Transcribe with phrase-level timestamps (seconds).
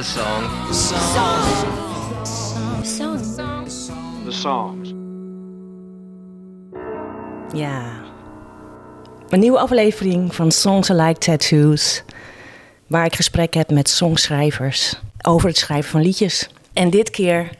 [0.00, 0.44] The song.
[4.24, 4.92] The songs.
[7.54, 7.82] Ja.
[9.28, 12.02] Een nieuwe aflevering van Songs Alike Tattoos.
[12.86, 16.50] Waar ik gesprek heb met songschrijvers over het schrijven van liedjes.
[16.72, 17.50] En dit keer,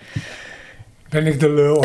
[1.08, 1.84] Ben ik de lul?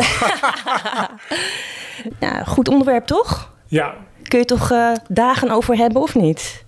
[2.26, 3.52] ja, goed onderwerp toch?
[3.66, 3.94] ja.
[4.22, 6.64] Kun je toch eh, dagen over hebben of niet?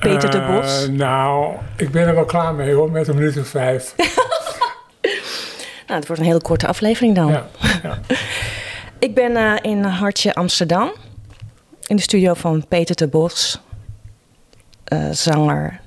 [0.00, 0.88] Peter de Eh, Bos.
[0.88, 3.94] nou, ik ben er wel klaar mee hoor, met een minuut of vijf.
[5.86, 7.28] Nou, het wordt een hele korte aflevering dan.
[7.30, 7.46] Ja,
[7.82, 7.98] ja.
[8.98, 10.92] Ik ben eh, in Hartje Amsterdam.
[11.86, 13.60] In de studio van Peter de Bos.
[14.84, 15.80] Eh, zanger,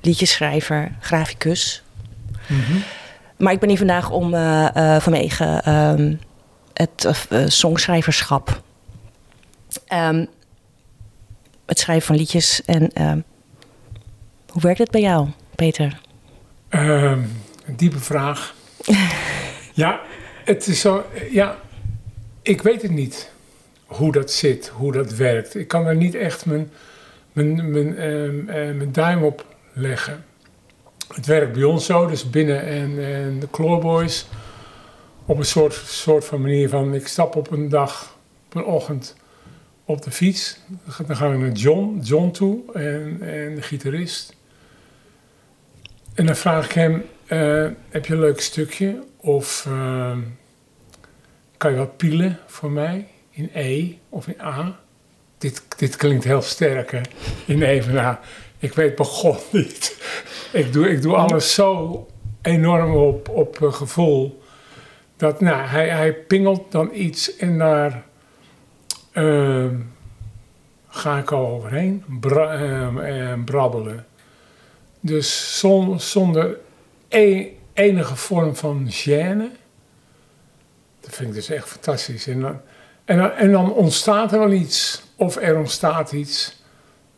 [0.00, 1.82] liedjeschrijver, graficus.
[2.46, 2.78] Mhm.
[3.36, 4.30] Maar ik ben hier vandaag om
[5.00, 6.14] vanwege ehm,
[6.72, 7.08] het
[7.46, 8.62] songschrijverschap.
[9.86, 10.24] Ehm,
[11.66, 12.64] het schrijven van liedjes.
[12.64, 13.20] En ehm,
[14.52, 16.00] hoe werkt het bij jou, Peter?
[16.68, 17.22] Ehm,
[17.64, 18.54] een diepe vraag.
[19.74, 20.00] ja,
[20.44, 21.04] het is zo.
[21.30, 21.58] Ja,
[22.42, 23.30] ik weet het niet
[23.86, 25.54] hoe dat zit, hoe dat werkt.
[25.54, 26.70] Ik kan er niet echt mijn,
[27.32, 30.24] mijn, mijn, ehm, eh, mijn duim op leggen.
[31.14, 34.26] Het werkt bij ons zo, dus binnen en, en de Clawboys.
[35.26, 39.16] Op een soort, soort van manier van: ik stap op een dag, op een ochtend
[39.84, 40.58] op de fiets.
[41.06, 44.36] Dan gaan we naar John, John toe en, en de gitarist.
[46.14, 49.02] En dan vraag ik hem: eh, Heb je een leuk stukje?
[49.16, 50.16] Of eh,
[51.56, 54.80] kan je wat pielen voor mij in E of in A?
[55.38, 57.00] Dit, dit klinkt heel sterk?
[57.46, 58.20] In E van A.
[58.58, 60.02] Ik weet begon niet.
[60.52, 62.06] Ik doe, ik doe alles zo
[62.42, 64.42] enorm op, op eh, gevoel.
[65.16, 68.02] Dat nou, hij, hij pingelt dan iets en daar
[70.88, 72.90] ga ik al overheen bra-
[73.44, 74.06] brabbelen.
[75.00, 76.58] Dus zon- zonder
[77.08, 79.58] e- enige vorm van gêne.
[81.00, 82.26] Dat vind ik dus echt fantastisch.
[82.26, 82.60] En dan,
[83.04, 86.62] en, dan, en dan ontstaat er wel iets, of er ontstaat iets,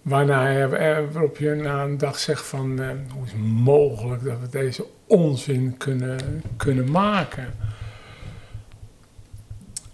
[0.03, 0.69] waarna je,
[1.13, 4.87] waarop je na een dag zegt van, eh, hoe is het mogelijk dat we deze
[5.07, 7.55] onzin kunnen, kunnen maken?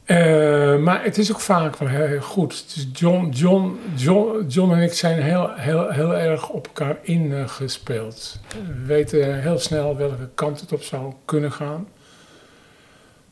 [0.09, 2.87] Eh, maar het is ook vaak wel heel goed.
[2.93, 8.41] John, John, John, John en ik zijn heel, heel, heel erg op elkaar ingespeeld.
[8.67, 11.89] We weten heel snel welke kant het op zou kunnen gaan.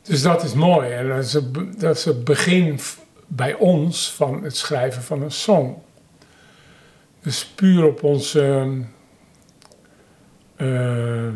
[0.01, 1.07] Dus dat is mooi.
[1.07, 2.79] Dat is het, dat is het begin
[3.27, 5.75] bij ons van het schrijven van een song.
[7.21, 8.67] Dus puur op onze
[10.55, 11.27] eh,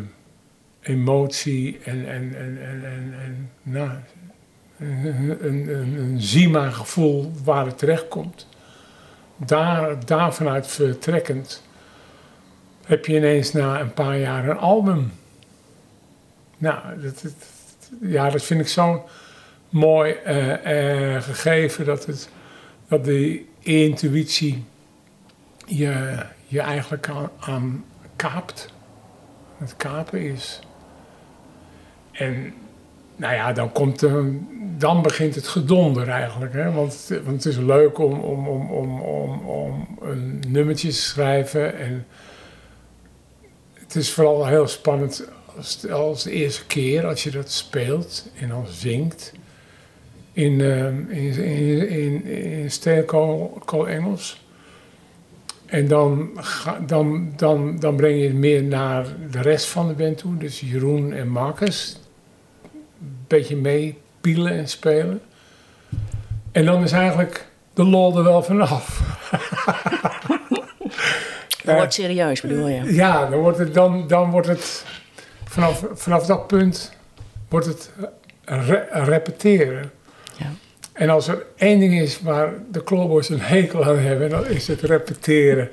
[0.80, 3.90] emotie en, en, en, en, en, en nou,
[4.82, 8.46] een, een, een, Zima-gevoel waar het terecht komt.
[9.36, 11.62] Daar, vanuit vertrekkend
[12.84, 15.12] heb je ineens na een paar jaar een album.
[16.58, 17.32] Nou, dat, dat-
[18.00, 19.00] ja, dat vind ik zo'n
[19.68, 22.28] mooi eh, eh, gegeven dat, het,
[22.88, 24.64] dat de intuïtie
[25.66, 26.16] je,
[26.46, 27.84] je eigenlijk aan, aan
[28.16, 28.72] kaapt.
[29.58, 30.60] Het kapen is.
[32.12, 32.54] En
[33.16, 34.24] nou ja, dan, komt, eh,
[34.78, 36.52] dan begint het gedonder eigenlijk.
[36.52, 36.72] Hè?
[36.72, 41.78] Want, want het is leuk om, om, om, om, om, om een nummertje te schrijven.
[41.78, 42.06] En
[43.74, 48.48] het is vooral heel spannend als, als de eerste keer als je dat speelt en
[48.48, 49.32] dan zingt.
[50.32, 54.40] In, eh, in, in, in, in steenkool Engels.
[55.66, 56.30] En dan,
[56.86, 60.36] dan, dan, dan breng je het meer naar de rest van de band toe.
[60.36, 62.01] Dus Jeroen en Marcus
[63.38, 65.20] beetje mee pielen en spelen.
[66.52, 69.00] En dan is eigenlijk de lol er wel vanaf.
[71.64, 72.94] Dat wordt serieus, bedoel je?
[72.94, 74.84] Ja, dan wordt het, dan, dan wordt het
[75.44, 76.92] vanaf, vanaf dat punt
[77.48, 77.90] wordt het
[78.44, 79.90] re- repeteren.
[80.36, 80.46] Ja.
[80.92, 84.68] En als er één ding is waar de Clawboys een hekel aan hebben, dan is
[84.68, 85.70] het repeteren.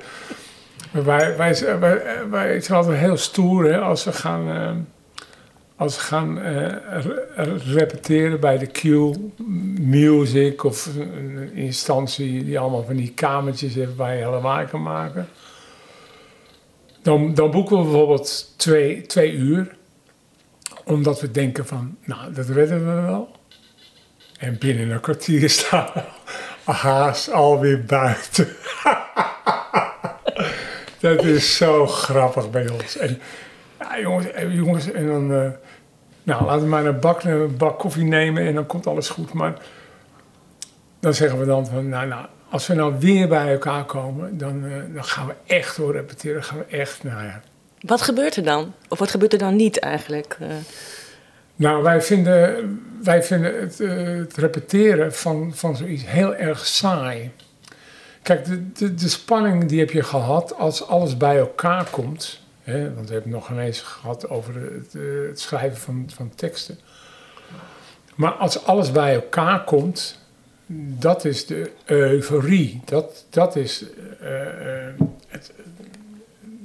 [0.92, 4.72] wij, wij, wij, wij zijn altijd heel stoer hè, als we gaan, eh,
[5.80, 6.54] als gaan eh,
[7.04, 8.84] re- repeteren bij de Q
[9.80, 15.28] Music of een instantie die allemaal van die kamertjes heeft waar je lawaai kan maken.
[17.02, 19.76] Dan, dan boeken we bijvoorbeeld twee, twee uur.
[20.86, 23.32] Omdat we denken van, nou, dat redden we wel.
[24.40, 25.90] En binnen een kwartier staan
[26.66, 28.48] we haast alweer buiten.
[31.00, 32.98] dat is zo grappig bij ons.
[32.98, 33.20] En,
[33.80, 35.34] ja, jongens, jongens, en dan...
[35.34, 35.50] eh,
[36.24, 39.34] nou, laten we maar een bak, een bak koffie nemen en dan komt alles goed.
[39.34, 39.54] Maar
[41.00, 44.66] dan zeggen we dan van, nou, nou als we nou weer bij elkaar komen, dan,
[44.66, 46.34] eh, dan gaan we echt door repeteren.
[46.34, 47.42] Dan gaan we echt, nou ja,
[47.80, 48.74] Wat gebeurt er dan?
[48.88, 50.38] Of wat gebeurt er dan niet eigenlijk?
[50.42, 50.48] Uh...
[51.56, 57.32] Nou, wij vinden, wij vinden het, uh, het, repeteren van, van zoiets heel erg saai.
[58.22, 62.39] Kijk, de, de, de, spanning die heb je gehad als alles bij elkaar komt.
[62.72, 64.94] Want we hebben het nog ineens gehad over het,
[65.30, 66.80] het schrijven van, van teksten.
[68.16, 70.20] Maar als alles bij elkaar komt,
[71.00, 72.82] dat is de euforie.
[72.86, 73.84] Dat, dat is
[74.22, 74.30] uh,
[75.28, 75.52] het,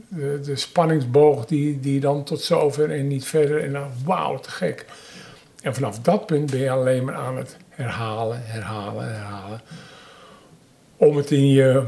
[0.09, 3.65] de, de, spanningsboog die, die dan tot zover en niet verder.
[3.65, 4.85] En dan, wauw, te gek.
[5.63, 9.61] En vanaf dat punt ben je alleen maar aan het herhalen, herhalen, herhalen.
[10.97, 11.87] Om het in je,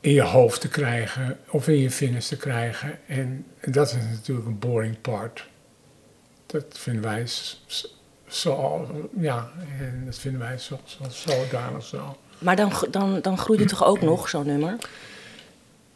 [0.00, 2.98] in je hoofd te krijgen of in je vingers te krijgen.
[3.06, 5.46] En, dat is natuurlijk een boring part.
[6.46, 7.26] Dat vinden wij
[8.26, 8.86] zo,
[9.18, 12.16] ja, en dat vinden wij zo, zo, zodanig zo.
[12.38, 14.76] Maar dan, dan, dan groeit het toch ook nog, zo'n nummer?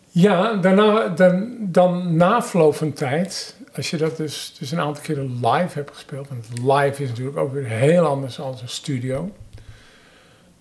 [0.09, 5.03] Ja, daarna, dan, dan na verloop van tijd, als je dat dus, dus een aantal
[5.03, 9.33] keren live hebt gespeeld, want live is natuurlijk ook weer heel anders dan een studio.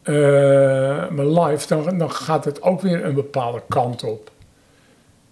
[0.04, 4.32] Uh, maar live, dan, dan gaat het ook weer een bepaalde kant op,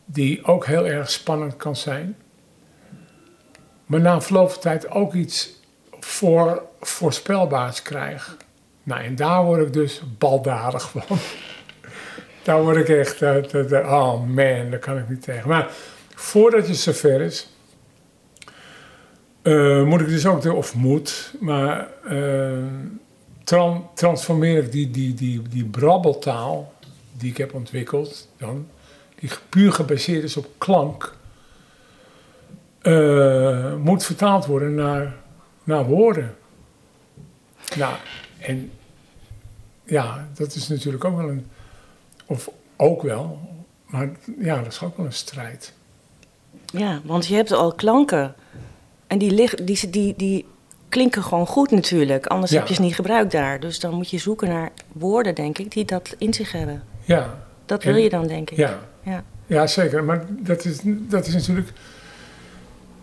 [0.06, 2.18] die ook heel erg spannend kan zijn.
[3.86, 5.60] Maar na verloop van tijd ook iets
[6.00, 8.38] voor voorspelbaars krijg.
[8.84, 11.04] Nou, en daar word ik dus baldadig van.
[12.44, 13.36] daar word ik echt, uh,
[13.72, 15.50] oh man, daar kan ik niet tegen.
[15.50, 15.70] Maar
[16.16, 17.50] voordat je zover is,
[19.44, 21.88] uh, moet ik dus ook, de, of moet, maar
[23.50, 26.74] tran, transformeer ik die, die, die, die brabbeltaal
[27.12, 28.68] die ik heb ontwikkeld, dan,
[29.16, 31.16] die puur gebaseerd is op klank,
[33.78, 35.16] moet vertaald worden naar
[35.70, 36.36] naar woorden.
[37.76, 37.96] Nou,
[38.40, 38.72] en
[39.84, 41.48] ja, dat is natuurlijk ook wel een,
[42.26, 43.40] of ook wel,
[43.86, 44.10] maar
[44.40, 45.74] ja, dat is ook wel een strijd.
[46.66, 48.36] Ja, want je hebt al klanken.
[49.08, 50.46] En die, liggen, die, die, die
[50.90, 52.26] klinken gewoon goed natuurlijk.
[52.26, 53.60] Anders heb je ze niet gebruikt daar.
[53.60, 56.84] Dus dan moet je zoeken naar woorden, denk ik, die dat in zich hebben.
[57.04, 57.38] Ja.
[57.66, 58.58] Dat wil je dan, denk ik.
[58.58, 58.80] Ja.
[59.04, 59.24] ja.
[59.46, 60.04] Ja, zeker.
[60.04, 61.70] Maar dat is, dat is natuurlijk.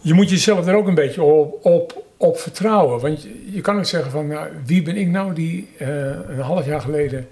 [0.00, 3.00] Je moet jezelf er ook een beetje op, op op vertrouwen.
[3.00, 5.88] Want je, je kan ook zeggen van, nou, wie ben ik nou die uh,
[6.28, 7.28] een half jaar geleden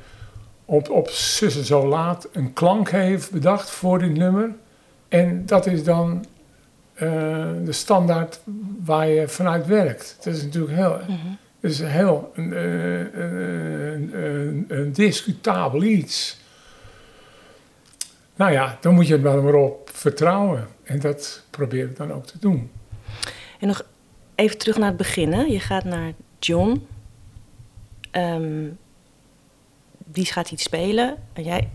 [0.64, 4.50] op, op Sussen zo laat een klank heeft bedacht voor dit nummer.
[5.08, 6.24] En dat is dan
[7.64, 8.40] de standaard
[8.84, 10.16] waar je vanuit werkt.
[10.22, 11.38] Dat is natuurlijk heel, mm -hmm.
[11.60, 12.52] dat is heel een,
[14.68, 16.38] een, discutabel iets.
[18.36, 20.68] Nou ja, dan moet je er wel maar op vertrouwen.
[20.82, 22.70] En dat probeer ik dan ook te doen.
[23.60, 23.82] En nog
[24.34, 25.32] even terug naar het begin.
[25.32, 25.42] Hè?
[25.42, 26.86] Je gaat naar John.
[28.12, 28.78] Um,
[30.04, 31.16] die gaat iets spelen.
[31.32, 31.68] En jij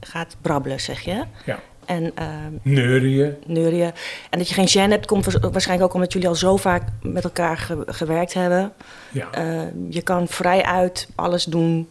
[0.00, 1.24] gaat brabbelen, zeg je.
[1.44, 1.60] Ja.
[1.86, 3.36] En, um, neurien.
[3.46, 3.92] Neurien.
[4.30, 7.24] En dat je geen gen hebt, komt waarschijnlijk ook omdat jullie al zo vaak met
[7.24, 8.72] elkaar ge gewerkt hebben.
[9.10, 9.28] Ja.
[9.38, 11.88] Uh, je kan vrijuit alles doen,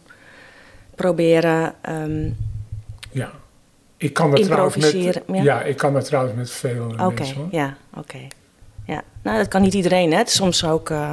[0.94, 1.74] proberen.
[1.88, 2.36] Um,
[3.10, 3.30] ja.
[3.96, 4.92] Ik kan dat trouwens met,
[5.26, 5.42] ja?
[5.42, 5.62] ja?
[5.62, 7.44] ik kan dat trouwens met veel okay, mensen.
[7.44, 8.18] Oké, ja, oké.
[8.84, 10.12] Ja, nou, dat kan niet iedereen.
[10.12, 10.18] Hè.
[10.18, 10.90] Het is soms ook.
[10.90, 11.12] Uh,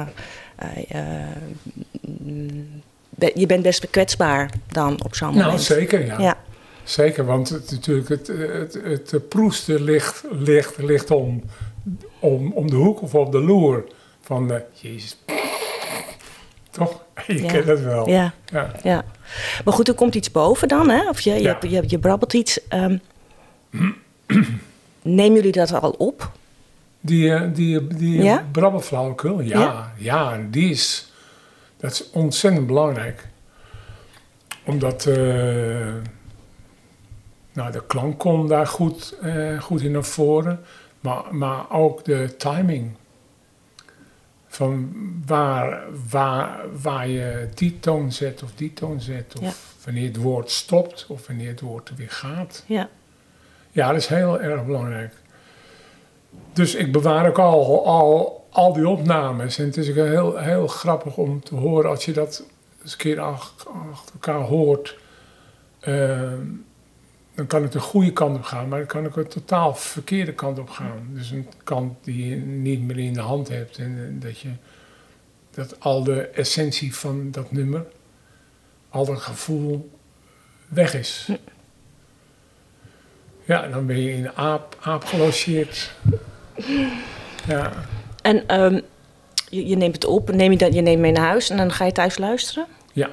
[0.94, 1.00] uh,
[3.34, 5.46] je bent best kwetsbaar dan op zo'n moment.
[5.46, 6.18] Nou, zeker, ja.
[6.18, 6.36] ja.
[6.84, 11.42] Zeker, want het, natuurlijk, het, het, het, het proesten ligt, ligt, ligt om,
[12.18, 13.84] om, om de hoek of op de loer.
[14.20, 15.18] Van, uh, jezus,
[16.70, 17.02] toch?
[17.26, 17.52] Je ja.
[17.52, 18.08] kent het wel.
[18.08, 18.34] Ja.
[18.44, 18.72] ja.
[18.82, 19.04] Ja.
[19.64, 21.08] Maar goed, er komt iets boven dan, hè?
[21.08, 21.58] Of je, je, ja.
[21.68, 22.60] je, je, brabbelt iets.
[22.72, 23.00] Um,
[25.02, 26.30] nemen jullie dat al op?
[27.00, 28.46] Die, die, die ja?
[28.52, 31.12] brabbelflauwekul, ja, ja, die is,
[31.76, 33.26] dat is ontzettend belangrijk.
[34.64, 35.94] Omdat uh,
[37.54, 40.60] nou, de klank komt daar goed, uh, goed in naar voren,
[41.00, 42.96] maar, maar ook de timing.
[44.46, 44.92] Van
[45.26, 49.52] waar, waar, waar je die toon zet of die toon zet, of ja.
[49.84, 52.64] wanneer het woord stopt of wanneer het woord er weer gaat.
[52.66, 52.88] Ja,
[53.72, 55.12] ja dat is heel erg belangrijk.
[56.52, 59.58] Dus ik bewaar ook al, al, al die opnames.
[59.58, 62.44] En het is ook heel, heel grappig om te horen als je dat
[62.82, 63.70] eens een keer achter,
[64.12, 64.98] elkaar hoort.
[65.88, 66.32] Uh,
[67.34, 70.32] dan kan het de goede kant op gaan, maar dan kan ook een totaal verkeerde
[70.32, 71.08] kant op gaan.
[71.10, 73.78] Dus een kant die je niet meer in de hand hebt.
[73.78, 74.48] En dat, je,
[75.50, 77.84] dat al de essentie van dat nummer,
[78.88, 79.90] al dat gevoel
[80.68, 81.28] weg is.
[83.44, 85.94] Ja, dan ben je in aap, aap gelogeerd.
[87.46, 87.72] Ja.
[88.22, 88.80] En um,
[89.48, 91.72] je, je, neemt het op, neem je, dat, je neemt mee naar huis en dan
[91.72, 92.66] ga je thuis luisteren?
[92.92, 93.10] Ja,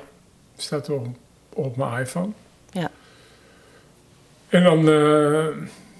[0.57, 1.07] staat op,
[1.53, 2.31] op mijn iPhone.
[4.51, 4.85] En dan, uh,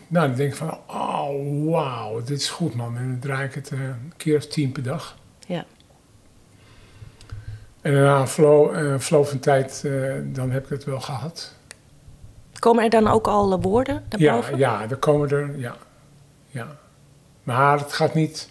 [0.08, 2.98] nou, dan denk ik van, oh, wauw, dit is goed man.
[2.98, 5.17] En dan draai ik het uh, een keer of tien per dag.
[5.48, 5.65] Ja.
[7.81, 11.53] En na een flow, flow van tijd, uh, dan heb ik het wel gehad.
[12.60, 14.58] Komen er dan ook al woorden daarboven?
[14.58, 15.75] Ja, ja, er komen er, ja.
[16.48, 16.67] ja.
[17.43, 18.50] Maar het gaat niet,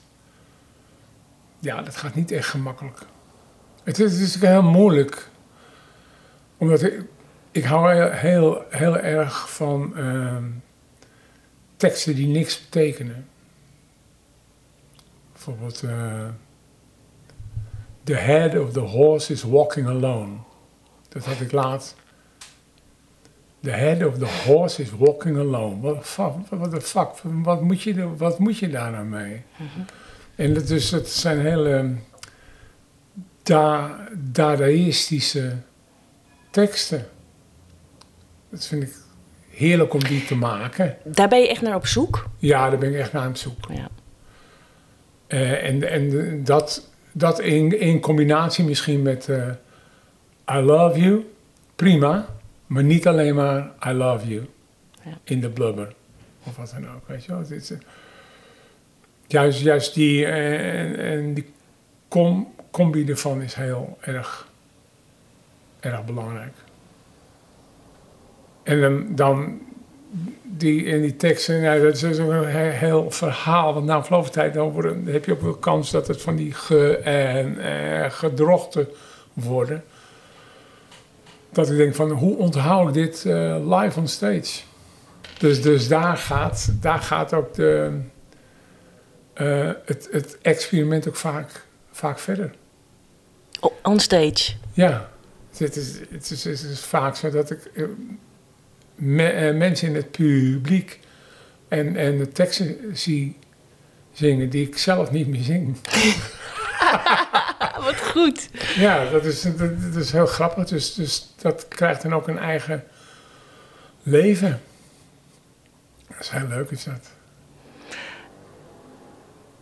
[1.59, 2.99] ja, dat gaat niet echt gemakkelijk.
[3.83, 5.29] Het is, het is heel moeilijk.
[6.57, 7.03] Omdat ik,
[7.51, 10.37] ik hou heel, heel, heel erg van uh,
[11.77, 13.29] teksten die niks betekenen.
[15.33, 16.29] Bijvoorbeeld, uh,
[18.11, 20.33] The head of the horse is walking alone.
[21.09, 21.95] Dat had ik laat.
[23.63, 25.81] The head of the horse is walking alone.
[25.81, 26.33] What the fuck?
[26.49, 27.09] What the fuck?
[27.23, 29.43] Wat, moet je, wat moet je daar nou mee?
[29.57, 29.85] Mm -hmm.
[30.35, 31.95] En dat, dus, het zijn hele
[33.43, 35.57] da, dadaïstische
[36.51, 37.09] teksten.
[38.51, 38.95] Dat vind ik
[39.51, 40.97] heerlijk om die te maken.
[41.05, 42.29] Daar ben je echt naar op zoek?
[42.39, 43.67] Ja, daar ben ik echt naar op zoek.
[43.73, 43.89] Ja.
[45.29, 49.47] Uh, en en dat, dat in, in combinatie misschien met uh,
[50.53, 51.27] I love you,
[51.77, 52.27] prima.
[52.67, 54.47] Maar niet alleen maar I love you
[55.05, 55.19] ja.
[55.25, 55.95] in de blubber.
[56.45, 57.41] Of wat dan ook, weet je wel.
[57.41, 57.79] Het is, uh,
[59.27, 61.53] juist, juist die, en, en die
[62.09, 64.49] com, combi ervan is heel erg,
[65.81, 66.55] erg belangrijk.
[68.63, 69.61] En dan, dan
[70.43, 73.75] die, in die teksten, ja, dat is ook een heel verhaal.
[73.75, 76.37] Want na verloop van tijd dan, worden, heb je ook wel kans dat het van
[76.37, 78.89] die ge, en, eh, gedrochten
[79.33, 79.85] worden.
[81.53, 84.61] Dat ik denk van, hoe onthoud ik dit uh, live on stage?
[85.39, 88.01] Dus, dus daar, gaat, daar gaat ook de,
[89.35, 92.55] uh, het, het experiment ook vaak, vaak verder.
[93.83, 94.53] On stage?
[94.73, 95.11] Ja.
[95.57, 97.71] Het is, het is, het is vaak zo dat ik
[99.01, 101.01] me, uh, mensen in het publiek
[101.69, 103.37] en, en de teksten zie
[104.13, 105.77] zingen die ik zelf niet meer zing.
[107.85, 108.49] Wat goed.
[108.75, 110.69] Ja, dat is, dat, is heel grappig.
[110.69, 112.85] Dus, dus dat krijgt dan ook een eigen
[114.03, 114.61] leven.
[116.09, 117.11] Dat is heel leuk, is dat.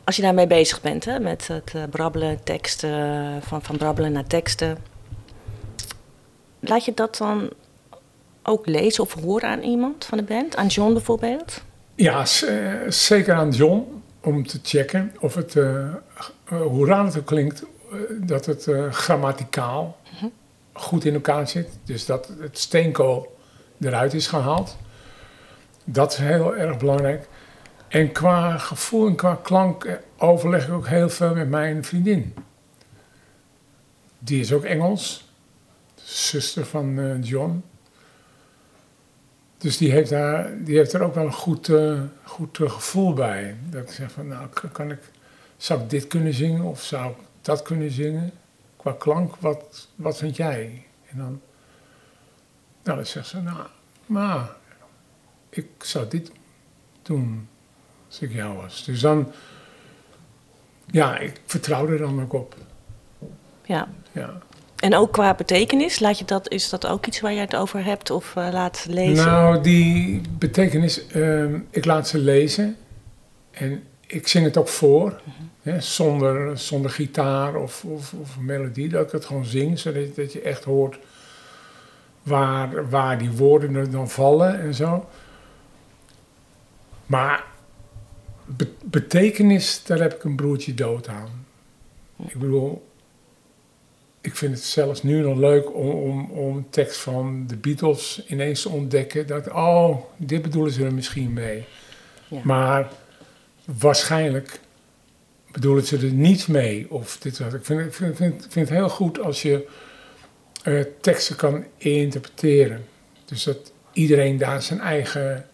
[0.04, 4.26] Als je daarmee bezig bent, hè, met het uh, brabbelen, teksten, van, van brabbelen naar
[4.26, 4.78] teksten.
[6.60, 7.52] Laat je dat dan
[8.48, 10.56] ook lezen of horen aan iemand van de band?
[10.56, 11.62] Aan John bijvoorbeeld?
[11.94, 12.24] Ja,
[12.88, 14.02] zeker aan John.
[14.20, 15.94] Om te checken of het, uh,
[16.44, 17.64] hoe raar het ook klinkt,
[18.20, 20.30] dat het grammaticaal -huh.
[20.72, 21.68] goed in elkaar zit.
[21.84, 23.36] Dus dat het steenkool
[23.80, 24.76] eruit is gehaald.
[25.84, 27.28] Dat is heel erg belangrijk.
[27.88, 32.34] En qua gevoel en qua klank overleg ik ook heel veel met mijn vriendin.
[34.18, 35.26] Die is ook Engels.
[35.94, 37.62] Zuster van John.
[39.58, 43.12] Dus die heeft, daar, die heeft er ook wel een goed, uh, goed uh, gevoel
[43.12, 43.56] bij.
[43.70, 45.00] Dat ik zeg van, nou, kan ik,
[45.56, 48.32] zou ik dit kunnen zingen of zou ik dat kunnen zingen?
[48.76, 50.86] Qua klank, wat, wat vind jij?
[51.10, 51.40] En dan,
[52.82, 53.66] nou, dan zegt ze, nou,
[54.06, 54.50] maar
[55.48, 56.32] ik zou dit
[57.02, 57.48] doen
[58.06, 58.84] als ik jou was.
[58.84, 59.32] Dus dan,
[60.86, 62.56] ja, ik vertrouw er dan ook op.
[63.64, 63.88] Ja.
[64.12, 64.38] Ja.
[64.78, 67.84] En ook qua betekenis, laat je dat, is dat ook iets waar je het over
[67.84, 69.26] hebt of uh, laat lezen?
[69.26, 72.76] Nou, die betekenis, uh, ik laat ze lezen
[73.50, 75.50] en ik zing het ook voor, -hmm.
[75.62, 80.32] hè, zonder, zonder gitaar of, of, of, melodie, dat ik het gewoon zing, zodat dat
[80.32, 80.98] je echt hoort
[82.22, 85.08] waar, waar die woorden er dan vallen en zo.
[87.06, 87.44] Maar
[88.44, 91.46] be betekenis, daar heb ik een broertje dood aan.
[92.26, 92.87] Ik bedoel,
[94.20, 98.62] ik vind het zelfs nu nog leuk om, om, om tekst van de Beatles ineens
[98.62, 99.26] te ontdekken.
[99.26, 101.64] Dat, oh, dit bedoelen ze er misschien mee.
[102.28, 102.40] Ja.
[102.44, 102.90] Maar
[103.64, 104.60] waarschijnlijk
[105.52, 106.90] bedoelen ze er niet mee.
[106.90, 109.68] Of dit, ik vind, ik vind, vind, vind het heel goed als je
[110.64, 112.84] uh, teksten kan interpreteren.
[113.24, 115.46] Dus dat iedereen daar zijn eigen,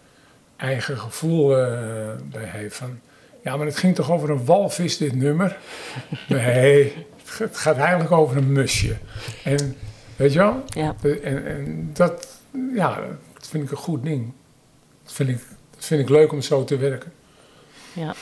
[0.56, 1.66] eigen gevoel uh,
[2.30, 2.76] bij heeft.
[2.76, 3.00] Van,
[3.42, 5.56] ja, maar het ging toch over een walvis, dit nummer?
[6.28, 8.96] Nee, het gaat eigenlijk over een musje.
[9.44, 9.76] En
[10.16, 10.64] weet je wel?
[10.66, 10.94] Ja.
[11.02, 12.38] En, en dat,
[12.74, 13.00] ja,
[13.34, 14.32] dat vind ik een goed ding.
[15.02, 15.38] Dat vind ik,
[15.70, 17.12] dat vind ik leuk om zo te werken.
[17.92, 18.14] Ja.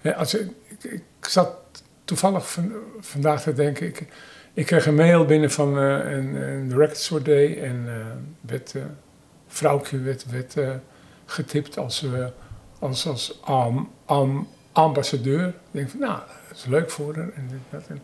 [0.00, 0.50] ja als, ik,
[0.82, 1.56] ik zat
[2.04, 3.86] toevallig van, vandaag te denken.
[3.86, 4.06] Ik,
[4.52, 7.62] ik kreeg een mail binnen van uh, een, een Record Store Day.
[7.62, 8.06] En uh,
[8.40, 8.82] werd, uh,
[9.46, 10.56] vrouwtje werd, werd
[11.26, 12.06] getipt als,
[12.78, 15.48] als, als am, am, ambassadeur.
[15.48, 16.20] Ik denk van, nou,
[16.58, 17.30] is leuk voor haar.
[17.34, 17.86] En dit, dat.
[17.88, 18.02] En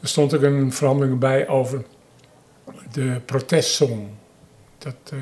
[0.00, 1.84] er stond ook een verhandeling bij over
[2.92, 4.08] de protestsong.
[4.78, 5.20] Dat, uh,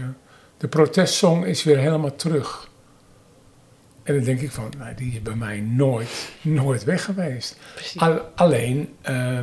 [0.57, 2.71] de protestsong is weer helemaal terug.
[4.03, 7.57] En dan denk ik van, nou, die is bij mij nooit, nooit weg geweest.
[8.35, 9.41] alleen uh,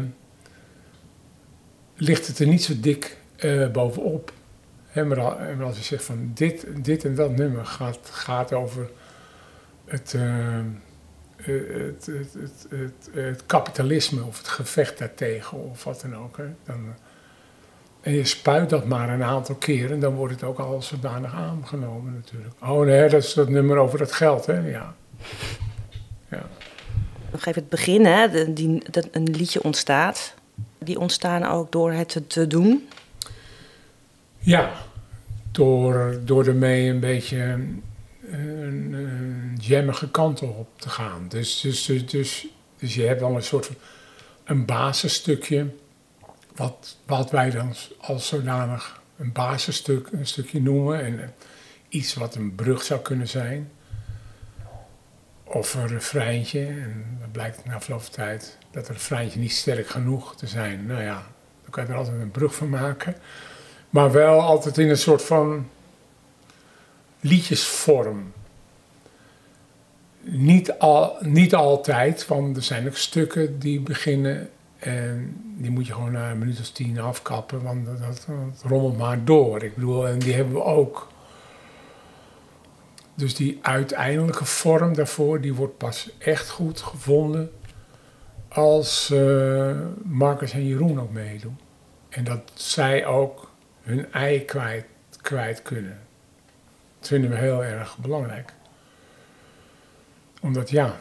[1.95, 4.33] ligt het er niet zo dik uh, bovenop.
[4.93, 5.19] maar,
[5.63, 8.89] als je zegt van dit, dit en dat nummer gaat, gaat over
[9.85, 10.59] het, uh,
[11.43, 12.33] het, het,
[12.69, 16.37] het, het, kapitalisme of het gevecht daartegen of wat dan ook.
[16.37, 16.95] Hè, dan,
[18.01, 22.13] en je spuit dat maar een aantal keren, dan wordt het ook al zodanig aangenomen
[22.13, 22.53] natuurlijk.
[22.61, 24.59] Oh nee, dat is dat nummer over het geld, hè?
[24.59, 24.95] Ja.
[26.29, 26.43] ja.
[27.31, 28.53] Nog even het begin, hè?
[28.53, 30.33] Die, dat een liedje ontstaat.
[30.77, 32.87] Die ontstaan ook door het te doen?
[34.39, 34.71] Ja,
[35.51, 37.57] door, door ermee een beetje
[38.39, 41.25] een, een jammige kant op te gaan.
[41.29, 42.47] Dus, dus, dus, dus,
[42.77, 43.75] dus je hebt dan een soort van
[44.43, 45.67] een basisstukje
[46.55, 51.03] wat, wat wij dan als zodanig een basisstuk, een stukje noemen.
[51.03, 51.27] En eh,
[51.89, 53.71] iets wat een brug zou kunnen zijn.
[55.43, 56.65] Of een refreintje.
[56.65, 60.85] En dan blijkt na verloop van tijd dat een refreintje niet sterk genoeg te zijn.
[60.85, 61.27] Nou ja,
[61.61, 63.15] dan kan je er altijd een brug van maken.
[63.89, 65.69] Maar wel altijd in een soort van
[67.23, 68.33] liedjesvorm.
[70.21, 74.49] Niet, al, niet altijd, want er zijn ook stukken die beginnen
[74.79, 78.27] en die moet je gewoon na een minuut of tien afkappen, want dat, dat,
[78.63, 79.63] rommelt maar door.
[79.63, 81.11] Ik bedoel, en die hebben we ook.
[83.15, 87.51] Dus die uiteindelijke vorm daarvoor, die wordt pas echt goed gevonden
[88.47, 91.57] als uh, Marcus en Jeroen ook meedoen.
[92.09, 93.51] En dat zij ook
[93.81, 94.85] hun ei kwijt,
[95.21, 95.99] kwijt kunnen.
[97.03, 98.53] Dat vinden we heel erg belangrijk.
[100.41, 100.95] Omdat ja,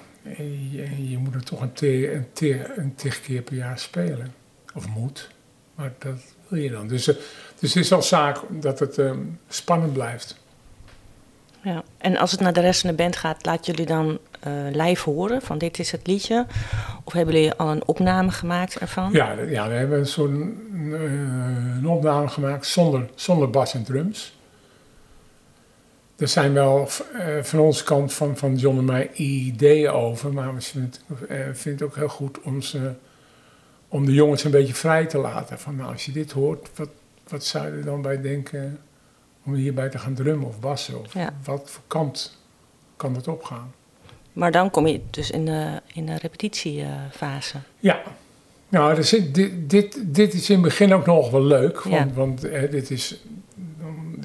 [0.71, 4.35] je, je moet er toch een, te, een, te, een tig keer per jaar spelen.
[4.75, 5.30] Of moet.
[5.75, 6.88] Maar dat wil je dan.
[6.88, 7.14] Dus, uh,
[7.59, 9.12] dus het is al zaak dat het uh,
[9.49, 10.37] spannend blijft.
[11.62, 14.52] Ja, en als het naar de rest van de band gaat, laat jullie dan uh,
[14.71, 16.47] live horen van dit is het liedje?
[17.04, 19.12] Of hebben jullie al een opname gemaakt ervan?
[19.12, 20.69] Ja, ja we hebben zo'n
[21.76, 24.41] een opname gemaakt zonder, zonder bas en drums
[26.23, 30.32] er zijn wel uh, van onze kant, van, van John en mij, ideeën over.
[30.32, 32.93] Maar we vinden het, uh, vinden het ook heel goed om, ze,
[33.89, 35.58] om de jongens een beetje vrij te laten.
[35.58, 36.89] Van nou, als je dit hoort, wat,
[37.28, 38.78] wat zou je er dan bij denken
[39.45, 41.00] om hierbij te gaan drummen of bassen?
[41.00, 41.13] Of
[41.45, 42.39] wat voor kant
[42.97, 43.73] kan dat opgaan?
[44.32, 47.58] Maar dan kom je dus in de, in de repetitiefase.
[47.78, 48.02] Ja.
[48.69, 51.82] Nou, dit, dit, dit is in het begin ook nog wel leuk.
[51.82, 53.23] Want, want dit is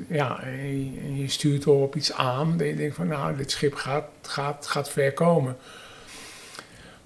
[0.07, 2.59] ja, je, je stuurt op iets aan.
[2.59, 5.57] En je denkt van, nou, dit schip gaat, gaat, gaat ver komen.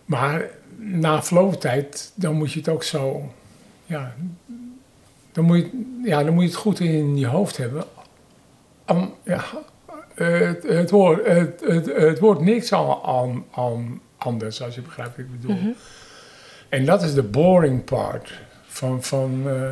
[0.06, 3.32] Maar na verloop tijd, dan moet je het ook zo...
[3.86, 4.16] Ja,
[5.32, 7.84] dan moet je, ja, dan moet je het goed in je hoofd hebben.
[8.86, 9.44] Um, ja,
[10.14, 15.26] het, het, wordt, het, het, het wordt niks aan, aan, anders, als je begrijpt wat
[15.26, 15.56] ik bedoel.
[15.56, 15.76] Mm -hmm.
[16.70, 19.04] En dat is de boring part van...
[19.04, 19.72] van uh,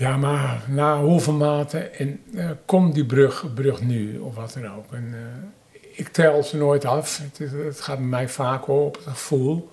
[0.00, 4.74] ja, maar na hoeveel maten en uh, komt die brug, brug nu of wat dan
[4.76, 4.92] ook.
[4.92, 7.18] En, uh, ik tel ze nooit af.
[7.18, 9.70] Het, het, gaat mij vaak op het gevoel.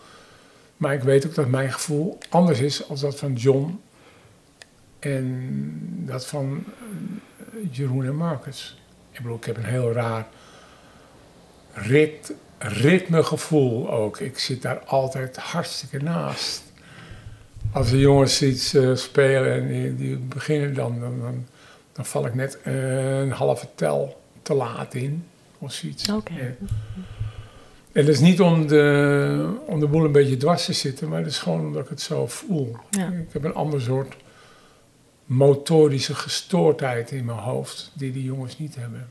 [0.78, 3.82] Maar ik weet ook dat mijn gevoel anders is als dat van John
[5.00, 5.52] en
[6.06, 6.64] dat van
[7.54, 8.82] uh, Jeroen en Marcus.
[9.12, 10.28] Ik ik heb een heel raar
[11.74, 14.20] rit, ritmegevoel ook.
[14.20, 16.67] Ik zit daar altijd hartstikke naast
[17.72, 21.46] als de jongens iets uh, spelen en die, die beginnen dan, dan, dan,
[21.92, 25.26] dan, val ik net uh, een halve tel te laat in
[25.58, 26.10] of zoiets.
[26.10, 26.32] Oké.
[26.32, 26.56] Okay.
[27.92, 31.20] En dat is niet om de, om de boel een beetje dwars te zitten, maar
[31.20, 32.76] het is gewoon omdat ik het zo voel.
[32.90, 33.08] Ja.
[33.08, 34.16] Ik heb een ander soort
[35.26, 39.10] motorische gestoordheid in mijn hoofd die die jongens niet hebben.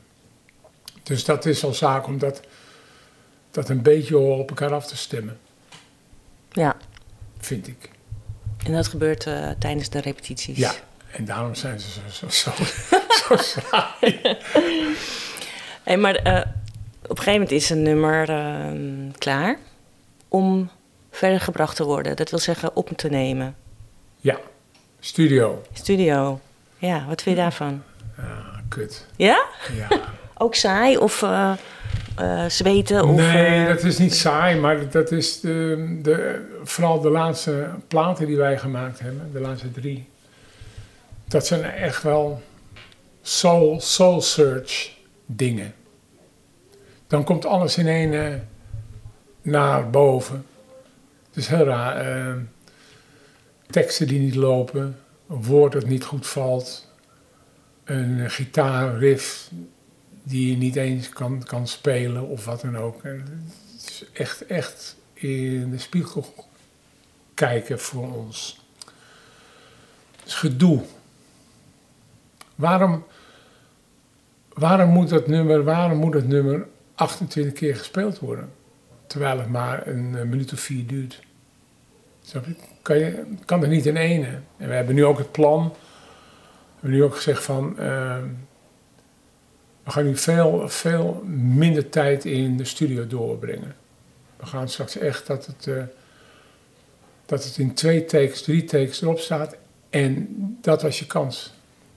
[1.03, 2.41] Dus dat is al zaak om dat,
[3.51, 5.37] dat een beetje op elkaar af te stemmen.
[6.51, 6.77] Ja.
[7.37, 7.89] Vind ik.
[8.67, 10.57] En dat gebeurt uh, tijdens de repetities?
[10.57, 10.73] Ja,
[11.11, 12.51] en daarom zijn ze zo, zo,
[13.27, 14.21] zo, saai.
[15.83, 16.41] hey, maar uh,
[17.01, 19.57] op een gegeven moment is een nummer uh, klaar
[20.27, 20.69] om
[21.11, 22.15] verder gebracht te worden.
[22.15, 23.55] Dat wil zeggen op te nemen.
[24.17, 24.37] Ja,
[24.99, 25.61] studio.
[25.73, 26.39] Studio.
[26.77, 27.83] Ja, wat vind je daarvan?
[28.17, 29.05] Ja, kut.
[29.15, 29.45] Ja?
[29.73, 29.87] Ja.
[30.43, 31.21] Ook saai of
[32.21, 33.03] uh, zweten?
[33.03, 38.25] Of, nee, dat is niet saai, maar dat is de, de, vooral de laatste platen
[38.25, 40.07] die wij gemaakt hebben, de laatste drie.
[41.27, 42.41] Dat zijn echt wel
[43.21, 45.73] soul, soul search dingen.
[47.07, 48.33] Dan komt alles in één uh,
[49.41, 50.45] naar boven.
[51.27, 52.37] Het is heel raar.
[53.69, 54.97] teksten die niet lopen,
[55.29, 56.87] een woord dat niet goed valt
[57.87, 59.51] een gitaarriff
[60.27, 63.03] die je niet eens kan, kan spelen of wat dan ook.
[63.03, 63.29] Het
[63.75, 66.33] is echt, echt in de spiegel
[67.33, 68.65] kijken voor ons.
[70.19, 70.83] Het is gedoe.
[72.55, 73.05] Waarom,
[74.53, 78.51] waarom, moet dat nummer, waarom moet het nummer 28 keer gespeeld worden?
[79.07, 81.25] Terwijl het maar een, minuut of vier duurt.
[82.81, 84.39] Kan, je, kan er niet in ene.
[84.57, 85.63] En we hebben nu ook het plan.
[85.63, 85.75] We
[86.73, 87.75] hebben nu ook gezegd van.
[87.79, 88.17] Uh,
[89.87, 93.75] we gaan nu veel, veel minder tijd in de studio doorbrengen.
[94.37, 95.83] We gaan straks echt dat het, uh,
[97.25, 99.55] dat het in twee takes, drie takes erop staat.
[99.89, 100.27] En
[100.61, 101.53] dat was je kans.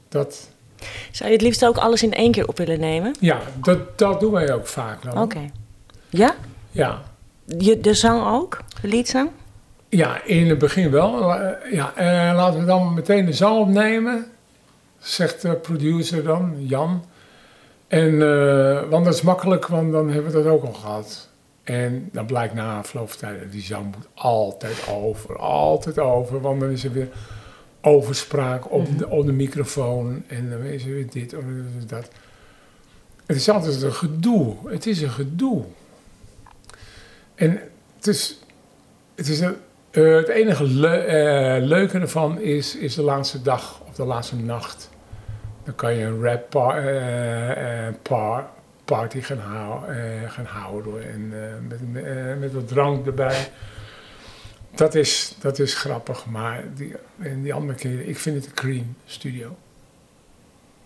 [0.08, 0.48] Dat...
[1.10, 3.14] Zou je het liefst ook alles in één keer op willen nemen?
[3.20, 5.14] Ja, dat, dat doen wij ook vaak.
[5.16, 5.50] Oké.
[6.08, 6.34] Ja?
[6.70, 7.02] Ja.
[7.44, 8.58] Je, de zang ook?
[8.80, 9.30] De liedzang?
[9.88, 11.34] Ja, in het begin wel.
[11.72, 14.26] Ja, uh, laten we dan meteen de zang opnemen,
[14.98, 17.04] zegt de producer dan, Jan.
[17.90, 21.28] En, uh, want dat is makkelijk, want dan hebben we dat ook al gehad.
[21.62, 26.40] En dan blijkt na afloop van tijd, die zang moet altijd over, altijd over.
[26.40, 27.08] Want dan is er weer
[27.80, 31.44] overspraak op de, op de microfoon en dan is er weer dit of
[31.86, 32.08] dat.
[33.26, 34.56] Het is altijd een gedoe.
[34.66, 35.64] Het is een gedoe.
[37.34, 37.60] En
[37.96, 38.38] het is,
[39.14, 39.50] het, is uh,
[40.16, 41.06] het enige le
[41.58, 44.90] uh, leuke ervan is, is de laatste dag of de laatste nacht.
[45.70, 48.50] Dan kan je een rap par, uh, par
[48.84, 49.82] party gaan, hou,
[50.28, 51.28] gaan houden en
[51.68, 53.48] met, met wat drank erbij.
[54.74, 58.52] Dat is, dat is grappig, maar die, en die andere keer, ik vind het een
[58.52, 59.56] cream studio.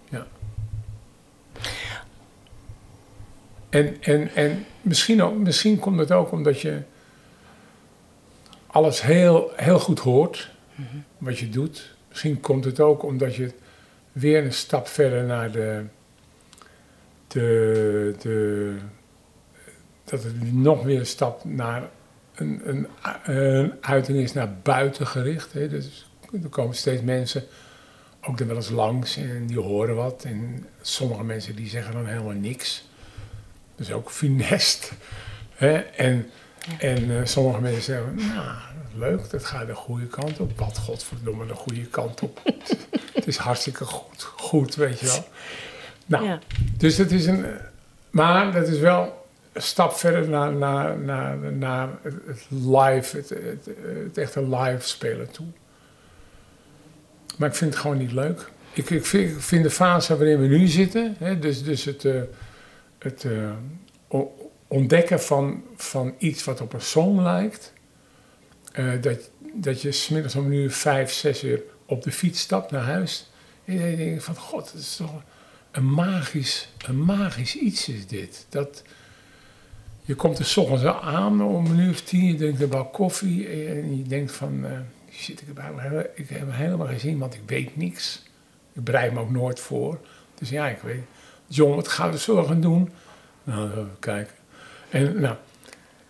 [0.08, 0.26] Ja.
[3.70, 6.82] En, en, en misschien, ook, misschien komt het ook omdat je
[8.66, 10.50] alles heel, heel goed hoort,
[11.18, 11.94] wat je doet.
[12.08, 13.52] Misschien komt het ook omdat je
[14.14, 15.84] weer een stap verder naar de,
[17.26, 18.76] de, de
[20.04, 21.88] dat het nog weer een stap naar
[22.34, 22.86] een,
[23.24, 25.52] een, uiting is naar buiten gericht.
[25.52, 25.68] Hè.
[25.68, 26.10] Dus
[26.42, 27.44] er komen steeds mensen
[28.20, 30.24] ook er wel eens langs en die horen wat.
[30.24, 32.88] En sommige mensen die zeggen dan helemaal niks.
[33.76, 34.92] Dus ook funest.
[35.54, 35.72] Hè?
[35.78, 36.30] En,
[36.78, 38.56] en uh, sommige mensen zeggen, nou,
[38.94, 40.58] leuk, dat gaat de goede kant op.
[40.58, 42.40] Wat godverdomme de goede kant op.
[43.14, 45.28] het is hartstikke goed, goed, weet je wel.
[46.06, 46.38] Nou, ja.
[46.76, 47.46] dus het is een...
[48.10, 53.68] Maar dat is wel een stap verder naar, naar, naar, naar het live, het, het,
[54.04, 55.46] het echte live spelen toe.
[57.38, 58.50] Maar ik vind het gewoon niet leuk.
[58.72, 62.04] Ik, ik, vind, ik vind, de fase waarin we nu zitten, hè, dus, dus het,
[62.04, 62.22] uh,
[62.98, 63.50] het uh,
[64.68, 67.72] ontdekken van, van iets wat op een song lijkt,
[68.78, 72.82] uh, dat, dat je smiddags om nu vijf, zes uur op de fiets stapt naar
[72.82, 73.30] huis.
[73.64, 75.22] En je denkt van, god, dat is toch
[75.70, 78.46] een magisch, een magisch iets is dit.
[78.48, 78.82] Dat,
[80.02, 82.92] je komt er s ochtends aan om een uur of tien, je drinkt een bak
[82.92, 84.70] koffie en je denkt van, uh,
[85.10, 85.46] shit, ik
[85.76, 88.22] heb, ik heb helemaal geen zin, want ik weet niks.
[88.72, 89.98] Ik bereid me ook nooit voor.
[90.34, 91.02] Dus ja, ik weet,
[91.46, 92.90] John, wat gaan we zo gaan doen?
[93.44, 94.34] Nou, even kijken.
[94.90, 95.36] En, nou,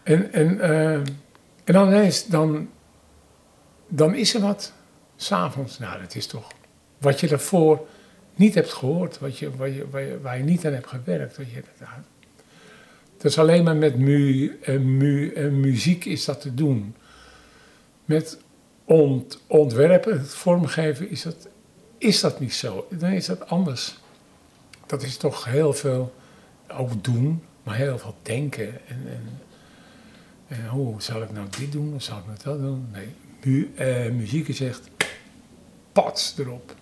[0.03, 0.93] en, en, uh,
[1.65, 2.69] en dan ineens, dan,
[3.89, 4.73] dan is er wat,
[5.17, 5.79] s'avonds.
[5.79, 6.53] Nou, dat is toch
[6.99, 7.87] wat je daarvoor
[8.35, 11.37] niet hebt gehoord, wat je, waar, je, waar, je, niet aan hebt gewerkt.
[11.37, 11.63] Wat je,
[13.17, 16.95] dat is alleen maar met mu, en mu, en muziek is dat te doen.
[18.05, 18.39] Met
[18.85, 21.49] ont, ontwerpen, het vormgeven, is dat,
[21.99, 22.87] is dat niet zo.
[22.91, 23.99] Dan is dat anders.
[24.87, 26.15] Dat is toch heel veel
[26.69, 28.69] ook doen, maar heel veel denken.
[28.89, 29.41] En, en,
[30.49, 32.89] en hoe zal ik nou dit doen of zal ik nou dat doen?
[32.93, 33.09] Nee,
[33.45, 34.81] mu, eh, muziek is echt
[35.93, 36.75] pats erop.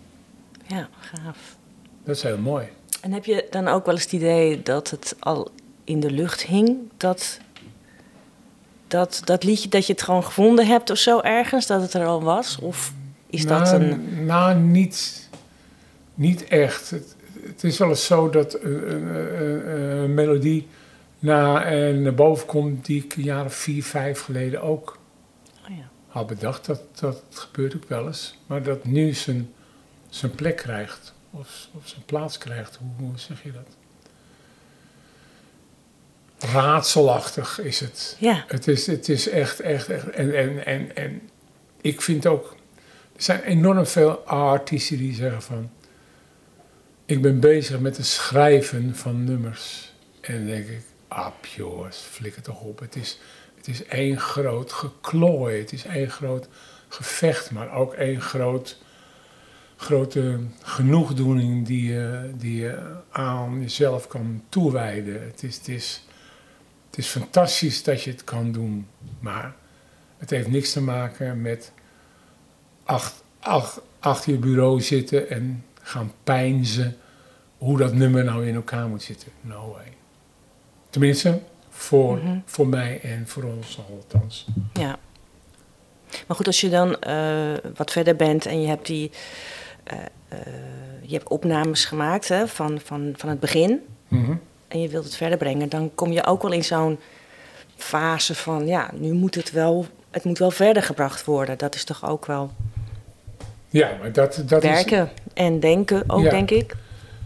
[0.67, 1.57] Ja, gaaf.
[2.05, 2.67] Dat is heel mooi.
[3.01, 5.51] En heb je dan ook wel eens het idee dat het al
[5.85, 7.39] in de lucht hing, dat,
[8.89, 12.07] dat, dat liedje dat je het gewoon gevonden hebt of zo ergens, dat het er
[12.07, 12.59] al was?
[12.59, 12.93] Of
[13.27, 14.25] is nou, dat een...
[14.27, 15.29] Nou, niet,
[16.15, 16.91] niet echt.
[16.91, 20.69] Het, het is wel eens zo dat een, melodie
[21.19, 24.99] na, en naar boven komt die ik een jaar of vier, vijf geleden ook
[25.65, 25.89] oh ja.
[26.07, 26.67] had bedacht.
[26.67, 28.39] Dat, dat gebeurt ook wel eens.
[28.47, 29.53] Maar dat nu zijn,
[30.09, 33.77] zijn plek krijgt, of, of zijn plaats krijgt, hoe, hoe zeg je dat?
[36.43, 38.17] raadselachtig is het.
[38.19, 38.45] Ja.
[38.47, 40.11] Het is, het is echt, echt, echt.
[40.11, 41.31] En, en, en, en
[41.81, 42.57] ik vind ook.
[43.17, 45.71] Er zijn enorm veel artiesten die zeggen van.
[47.13, 49.93] Ik ben bezig met het schrijven van nummers.
[50.21, 52.79] En dan denk ik, ah jongens, flikker toch op.
[52.79, 53.19] Het is,
[53.57, 55.59] het is één groot geklooi.
[55.59, 56.49] Het is één groot
[56.89, 58.79] gevecht, maar ook één groot
[59.77, 65.23] grote genoegdoening die je, die je aan jezelf kan toewijden.
[65.25, 66.05] Het is, het, is,
[66.87, 68.87] het is fantastisch dat je het kan doen,
[69.21, 69.55] maar
[70.19, 71.73] het heeft niks te maken met
[72.85, 76.97] acht, acht, achter je bureau zitten en gaan pijnzen
[77.59, 79.29] hoe dat nummer nou in elkaar moet zitten.
[79.41, 79.93] No way.
[80.91, 81.41] Tenminste,
[81.71, 82.39] voor, Mhm.
[82.45, 84.47] voor mij en voor ons althans.
[84.73, 84.99] Ja.
[86.27, 89.11] Maar goed, als je dan eh, wat verder bent en je hebt die.
[89.85, 89.97] eh,
[91.03, 93.81] je hebt opnames gemaakt hè, van, van, van het begin.
[94.09, 94.35] Mhm.
[94.69, 96.99] En je wilt het verder brengen, dan kom je ook wel in zo'n
[97.77, 99.87] fase van ja, nu moet het wel.
[100.11, 101.59] Het moet wel verder gebracht worden.
[101.59, 102.51] Dat is toch ook wel
[103.73, 104.71] Ja, maar dat, dat is...
[104.71, 106.31] werken en denken ook, Ja.
[106.31, 106.75] denk ik.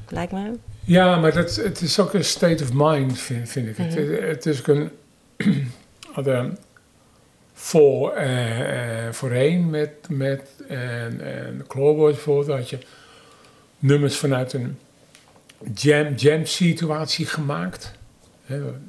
[0.09, 0.53] Lijkt me.
[0.85, 3.79] Ja, maar dat, het is ook een state of mind, vind, vind ik.
[3.79, 3.89] Mhm.
[3.89, 4.91] het, het is ook een...
[6.13, 6.59] hadden
[7.53, 12.79] voor, eh, eh, voorheen met, met en, en Clawboys bijvoorbeeld had je
[13.79, 14.79] nummers vanuit een
[15.75, 17.93] jam, jam situatie gemaakt.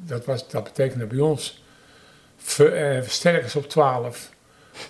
[0.05, 1.63] Dat, was, dat betekende bij ons
[2.37, 4.29] ver, eh, versterkers op 12.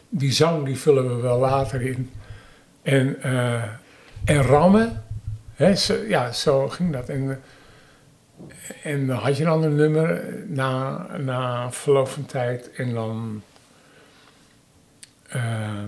[0.09, 2.11] Die zang die vullen we wel later in.
[2.87, 3.63] En, eh,
[4.25, 5.03] en rammen.
[5.55, 5.73] Hè,
[6.07, 7.09] ja, zo ging dat.
[7.09, 7.41] En,
[8.83, 12.71] en dan had je een nummer na, na verloop van tijd.
[12.71, 13.41] En dan...
[15.27, 15.83] eh,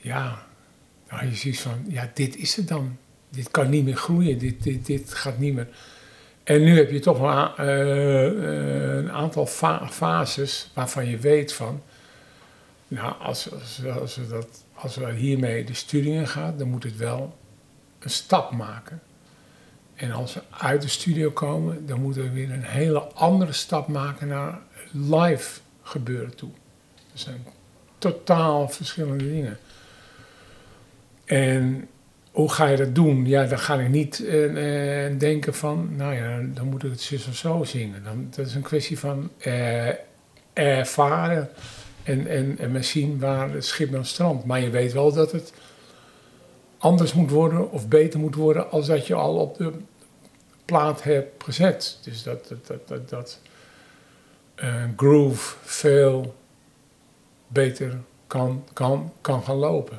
[0.00, 0.42] ja,
[1.08, 1.84] dan had je zoiets van...
[1.88, 2.96] Ja, dit is het dan.
[3.28, 4.38] Dit kan niet meer groeien.
[4.38, 5.68] Dit, dit, dit gaat niet meer...
[6.44, 11.52] En nu heb je toch a- eh, eh, een aantal fa- fases waarvan je weet
[11.52, 11.82] van...
[12.88, 16.84] Nou, als, als, als, we dat, als we hiermee de studie in gaan, dan moet
[16.84, 17.36] het wel
[17.98, 19.00] een stap maken.
[19.94, 23.88] En als we uit de studio komen, dan moeten we weer een hele andere stap
[23.88, 24.58] maken naar
[24.90, 26.50] live gebeuren toe.
[26.94, 27.46] Dat zijn
[27.98, 29.58] totaal verschillende dingen.
[31.24, 31.88] En
[32.30, 33.26] hoe ga je dat doen?
[33.26, 37.00] Ja, dan ga ik niet eh, eh, denken van, nou ja, dan moet ik het
[37.00, 38.04] zus of zo zingen.
[38.04, 39.88] Dan, dat is een kwestie van eh,
[40.52, 41.48] ervaren
[42.02, 44.44] en, en, en zien waar het schip dan strandt.
[44.44, 45.52] Maar je weet wel dat het
[46.78, 49.72] anders moet worden of beter moet worden als dat je al op de
[50.64, 51.98] plaat hebt gezet.
[52.02, 53.40] Dus dat, dat, dat, dat, dat
[54.54, 56.34] eh, groove veel
[57.46, 59.98] beter kan, kan, kan gaan lopen.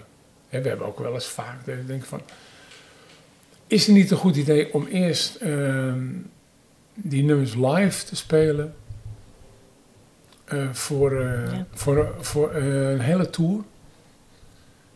[0.49, 2.21] We hebben ook wel eens vaak dat ik denk van...
[3.67, 6.07] Is het niet een goed idee om eerst ehm,
[6.93, 8.75] die nummers live te spelen...
[10.61, 11.65] eh, voor, eh, Ja.
[11.73, 13.61] voor, voor eh, een hele tour.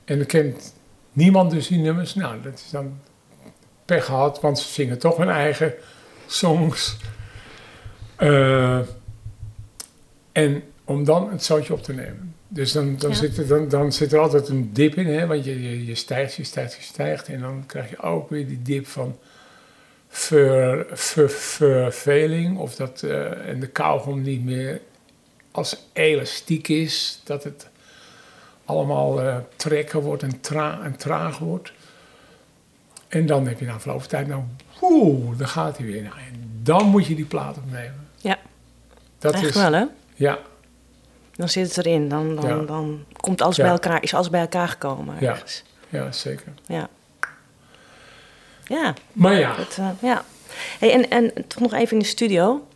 [0.05, 0.73] En dan kent
[1.11, 2.15] niemand dus die nummers.
[2.15, 2.99] Nou, dat is dan
[3.85, 5.73] pech gehad, want ze zingen toch hun eigen
[6.27, 6.97] songs.
[10.31, 12.35] En om dan het zoutje op te nemen.
[12.47, 13.15] Dus dan, dan, Ja.
[13.15, 15.95] zit, er, dan, dan zit er altijd een dip in, hè, want je, je, je
[15.95, 17.27] stijgt, je stijgt, je stijgt.
[17.27, 19.17] En dan krijg je ook weer die dip van
[20.07, 22.57] ver, ver, verveling.
[22.57, 23.01] Of dat
[23.45, 24.81] en de kauwgom niet meer
[25.57, 27.21] als elastiek is.
[27.23, 27.67] Dat het
[28.65, 31.71] allemaal eh, trekken wordt en, tra en traag wordt.
[33.07, 34.41] En dan heb je na verloop van tijd, nou,
[34.81, 36.01] oeh, dan gaat hij weer.
[36.03, 38.07] Nou, en dan moet je die plaat opnemen.
[38.17, 38.37] Ja.
[39.19, 39.85] Dat Echt is, wel, hè?
[40.15, 40.39] Ja,
[41.35, 42.09] Dan zit het erin.
[42.09, 42.63] Dan, dan, Ja.
[42.65, 43.63] dan komt alles Ja.
[43.63, 45.29] bij elkaar, is alles bij elkaar gekomen Ja.
[45.31, 45.63] ergens.
[45.89, 46.53] ja, zeker.
[46.65, 46.89] Ja.
[48.65, 50.23] Ja, Maar ja, eh, ja.
[50.79, 52.67] Hey, en, en toch nog even in de studio.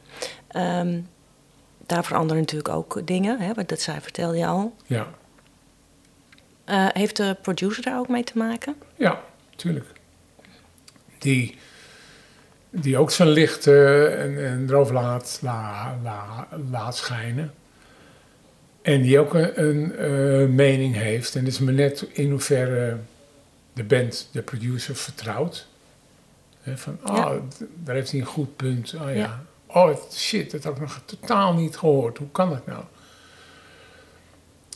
[0.48, 1.00] Ehm,
[1.92, 4.76] daar veranderen natuurlijk ook dingen, hè, want dat zei, vertelde je al.
[4.86, 5.08] ja,
[6.66, 8.76] Eh, heeft de producer daar ook mee te maken?
[8.96, 9.22] ja,
[9.56, 9.86] tuurlijk.
[11.18, 11.58] Die,
[12.70, 17.54] die ook zijn licht en, en erover laat, la, la- laat schijnen.
[18.82, 21.36] En die ook een, een eh, mening heeft.
[21.36, 22.98] En het is maar net in hoeverre
[23.74, 25.68] de band de producer vertrouwt.
[26.76, 27.38] Van, oh, Ja.
[27.50, 28.94] d- daar heeft hij een goed punt.
[28.94, 29.10] Oh ja.
[29.10, 29.44] Ja.
[29.74, 32.18] Oh shit, dat heb ik nog totaal niet gehoord.
[32.18, 32.84] Hoe kan dat nou?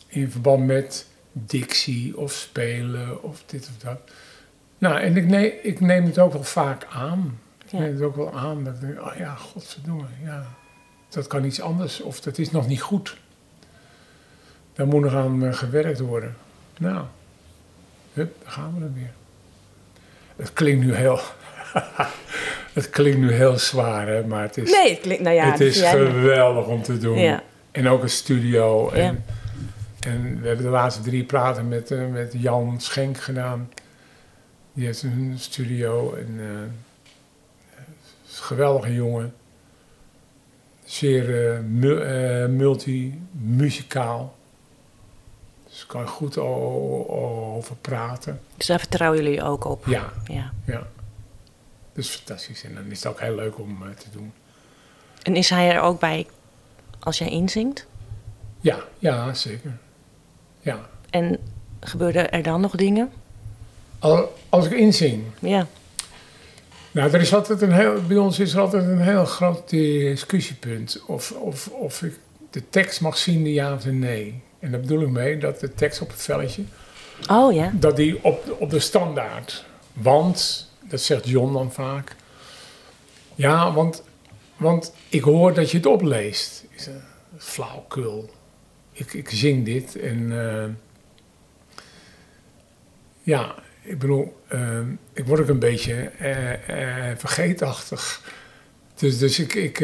[0.07, 3.99] In verband met dictie of spelen of dit of dat.
[4.77, 7.39] Nou, en ik neem, ik neem het ook wel vaak aan.
[7.65, 8.63] Ik neem het ook wel aan.
[8.63, 10.45] Dat ik denk, oh ja, godverdomme, ja.
[11.09, 13.17] Dat kan iets anders of dat is nog niet goed.
[14.73, 16.35] Daar moet nog aan eh, gewerkt worden.
[16.77, 17.05] Nou,
[18.13, 19.13] hup, daar gaan we dan weer.
[20.35, 21.19] Het klinkt nu heel...
[22.75, 25.59] het klinkt nu heel zwaar, hè, maar het is, Nee, het klinkt, nou ja, het
[25.59, 27.17] is geweldig om te doen.
[27.17, 27.43] Ja.
[27.71, 28.89] En ook een studio.
[28.89, 29.15] En, Ja.
[30.11, 33.69] en we hebben de laatste drie praten met, eh, met Jan Schenk gedaan.
[34.73, 36.13] Die heeft een studio.
[36.13, 36.45] En, eh,
[38.29, 39.33] is een geweldige jongen.
[40.85, 44.35] Zeer eh, mu- eh, multi-muzikaal.
[45.65, 48.39] Dus Dus kan je goed over praten.
[48.57, 49.85] Dus daar vertrouwen jullie ook op?
[49.85, 50.51] Ja, ja.
[50.65, 50.87] ja.
[51.95, 52.63] Dus fantastisch.
[52.63, 54.33] En dan is het ook heel leuk om eh, te doen.
[55.23, 56.27] En is hij er ook bij
[56.99, 57.85] als jij inzingt?
[58.59, 59.77] Ja, ja, zeker.
[60.61, 60.89] Ja.
[61.09, 61.37] En
[61.79, 63.11] gebeuren er dan nog dingen?
[63.99, 65.67] Al- Als ik inzing, Ja.
[66.91, 71.03] Nou, er is altijd een heel, bij ons is er altijd een heel groot discussiepunt.
[71.07, 72.19] Of, of, of ik
[72.51, 74.41] de tekst mag zien, ja of nee.
[74.59, 76.63] En daar bedoel ik mee dat de tekst op het velletje,
[77.29, 77.71] Oh ja.
[77.73, 79.65] dat die op, op de standaard.
[79.93, 82.15] Want, dat zegt John dan vaak.
[83.35, 84.03] Ja, want,
[84.57, 86.65] want ik hoor dat je het opleest.
[86.75, 86.93] Zeg,
[87.37, 88.29] flauwkul.
[88.91, 90.49] Ik, ik zing dit en...
[90.49, 90.69] eh,
[93.21, 94.79] ja, ik bedoel, eh,
[95.13, 98.31] ik word ook een beetje eh, vergeetachtig.
[98.95, 99.79] Dus, dus ik, ik,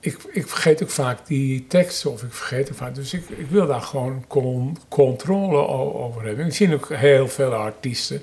[0.00, 2.94] ik, ik vergeet ook vaak die teksten of ik vergeet ook vaak.
[2.94, 6.46] Dus ik, ik wil daar gewoon con- controle over hebben.
[6.46, 8.22] Ik zie ook heel veel artiesten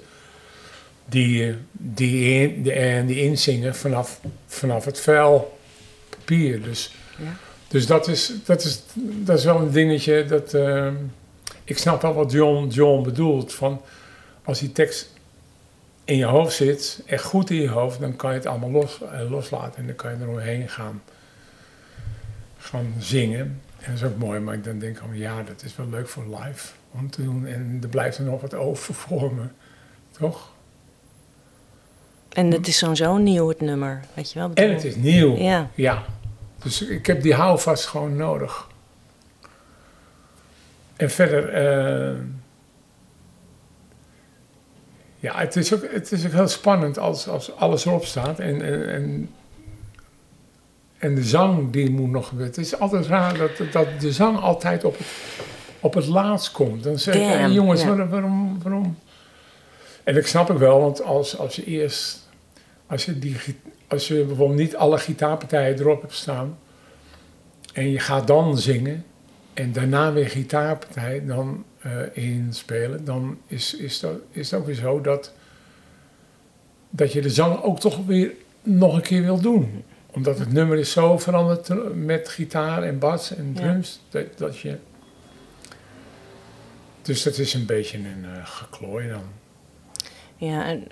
[1.09, 5.57] die, die, in, en die inzingen vanaf, vanaf het vel
[6.09, 6.61] papier.
[6.61, 7.33] Dus, Ja.
[7.67, 10.53] dus dat, is, dat, is, dat is wel een dingetje dat...
[10.53, 10.87] eh,
[11.63, 13.53] ik snap wel wat John, John bedoelt.
[13.53, 13.81] Van
[14.43, 15.09] als die tekst
[16.03, 19.01] in je hoofd zit, echt goed in je hoofd, dan kan je het allemaal los,
[19.01, 21.01] eh, loslaten en dan kan je eromheen gaan,
[22.57, 23.61] gaan zingen.
[23.79, 26.07] En dat is ook mooi, maar ik dan denk ik, ja, dat is wel leuk
[26.07, 27.45] voor live om te doen.
[27.47, 29.43] En er blijft er nog wat over voor me,
[30.11, 30.51] toch?
[32.29, 34.01] En het is sowieso nieuw, het nummer.
[34.13, 34.51] Weet je wel?
[34.53, 35.35] En het is nieuw.
[35.35, 35.69] Ja.
[35.75, 36.03] Ja.
[36.63, 38.67] Dus ik heb die houvast gewoon nodig.
[40.95, 42.15] En verder, eh,
[45.19, 48.39] ja, het is, ook, het is ook heel spannend als, als alles erop staat.
[48.39, 49.29] En, en, en,
[50.97, 52.55] en de zang die moet nog gebeuren.
[52.55, 55.07] Het is altijd raar dat, dat de zang altijd op het,
[55.79, 56.83] op het laatst komt.
[56.83, 57.87] Dan zeg hey, jongens, ja.
[57.87, 58.97] waarom, waarom, waarom?
[60.09, 62.29] En ik snap het wel, want als, als je eerst,
[62.87, 63.35] als je, die,
[63.87, 66.57] als je bijvoorbeeld niet alle gitaarpartijen erop hebt staan.
[67.73, 69.05] En je gaat dan zingen
[69.53, 74.75] en daarna weer gitaarpartij dan eh, inspelen, dan is, is, dat, is het ook weer
[74.75, 75.33] zo dat,
[76.89, 78.31] dat je de zang ook toch weer
[78.63, 79.83] nog een keer wil doen.
[80.11, 83.61] Omdat het nummer is zo veranderd met gitaar en bas en Ja.
[83.61, 84.77] drums, dat, dat je...
[87.01, 89.38] Dus dat is een beetje een eh geklooi dan.
[90.39, 90.87] Ja, en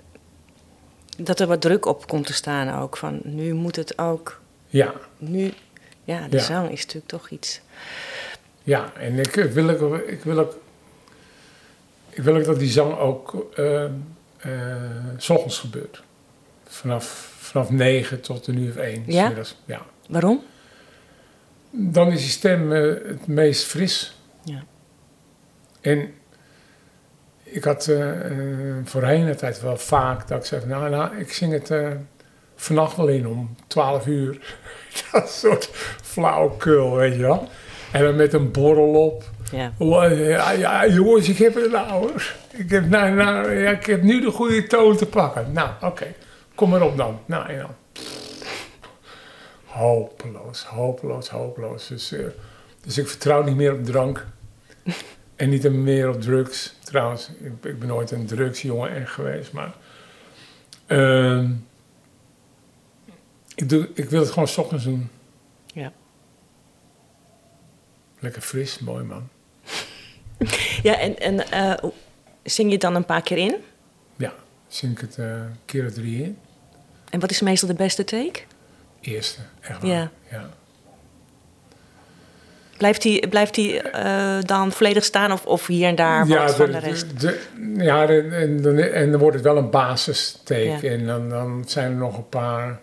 [1.17, 2.97] dat er wat druk op komt te staan ook.
[2.97, 4.41] Van nu moet het ook.
[4.67, 5.53] Ja, Nu,
[6.03, 6.43] ja, de Ja.
[6.43, 7.61] zang is natuurlijk toch iets.
[8.63, 8.93] ja.
[8.93, 10.57] En ik wil ook, ik wil ook,
[12.09, 13.85] ik wil ook dat die zang ook eh,
[15.17, 16.03] s ochtends gebeurt.
[16.63, 19.03] Vanaf, vanaf 9 tot een uur of 1.
[19.07, 19.33] Ja?
[19.65, 19.85] ja.
[20.09, 20.43] Waarom?
[21.71, 24.17] Dan is die stem eh, het meest fris.
[24.43, 24.63] Ja.
[25.81, 26.13] En
[27.49, 28.11] ik had eh,
[28.83, 31.91] voorheen de tijd wel vaak dat ik zei: van, Nou, nou, ik zing het eh,
[32.55, 34.55] vannacht wel in om 12 uur.
[35.11, 35.69] dat soort
[36.01, 37.47] flauwkul, weet je wel.
[37.91, 39.23] En dan met een borrel op.
[39.51, 39.71] Ja.
[39.77, 42.33] Oh, Ja, ja, jongens, ik heb het nou hoor.
[42.51, 45.51] Ik heb, nou, nou, ja, ik heb nu de goede toon te pakken.
[45.51, 46.05] Nou, oké.
[46.55, 47.19] Kom maar op dan.
[47.25, 47.75] Nou, en dan.
[49.65, 51.87] Hopeloos, hopeloos, hopeloos.
[51.87, 52.13] Dus,
[52.81, 54.25] dus ik vertrouw niet meer op drank.
[55.35, 56.76] en niet meer op drugs.
[56.87, 59.73] Trouwens, ik, ik ben nooit een drugsjongen echt geweest, maar...
[60.85, 61.51] ehm,
[63.55, 65.09] ik, doe, ik wil het gewoon 's ochtends doen.
[65.65, 65.91] Ja.
[68.19, 69.29] Lekker fris, mooi man.
[70.83, 71.89] Ja, en, en eh,
[72.43, 73.55] zing je het dan een paar keer in?
[74.15, 74.33] Ja,
[74.67, 76.37] zing ik het een keer of drie in.
[77.09, 78.39] En wat is meestal de beste take?
[79.01, 79.91] Eerste, echt waar.
[79.91, 80.11] Ja.
[80.31, 80.49] ja.
[82.77, 86.71] Blijft die, blijft die eh, dan volledig staan of, of hier en daar wat van
[86.71, 87.19] de rest?
[87.19, 87.41] de-
[87.77, 90.77] ja en, dan, en dan wordt het wel een basistake.
[90.81, 90.81] Ja.
[90.91, 92.79] En dan, dan zijn er nog een paar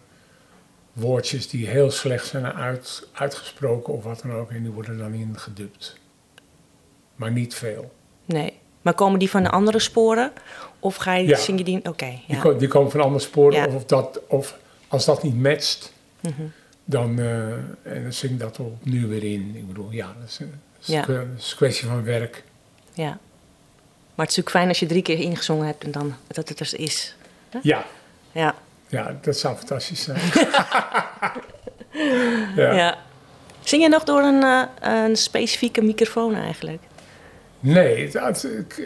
[0.93, 4.51] woordjes die heel slecht zijn uit, uitgesproken of wat dan ook.
[4.51, 5.97] En die worden dan ingedubt.
[7.17, 7.93] Maar niet veel.
[8.25, 8.53] Nee.
[8.83, 10.33] Maar komen die van de andere sporen?
[10.79, 11.37] Of ga je, Ja.
[11.37, 11.77] zing je die...
[11.85, 12.41] Oké, Die, ja.
[12.41, 13.59] ko- die komen van andere sporen.
[13.59, 13.67] Ja.
[13.67, 16.33] Of, of, dat, of als dat niet matcht, Mhm.
[16.85, 19.53] Dan, eh, en dan zing ik dat opnieuw weer in.
[19.57, 20.49] Ik bedoel, ja, dat is, dat
[20.81, 20.99] is Ja.
[20.99, 22.45] een que- dat is een kwestie van werk.
[22.93, 23.19] ja.
[24.15, 26.61] Maar het is natuurlijk fijn als je drie keer ingezongen hebt en dan dat het
[26.61, 27.17] er is.
[27.63, 27.85] Ja,
[28.33, 28.55] Ja.
[28.89, 30.21] ja dat zou fantastisch zijn.
[32.57, 32.99] ja.
[33.61, 34.63] Zing je nog door een, eh,
[35.07, 36.83] een specifieke microfoon eigenlijk?
[37.61, 38.81] Nee, het, het, het-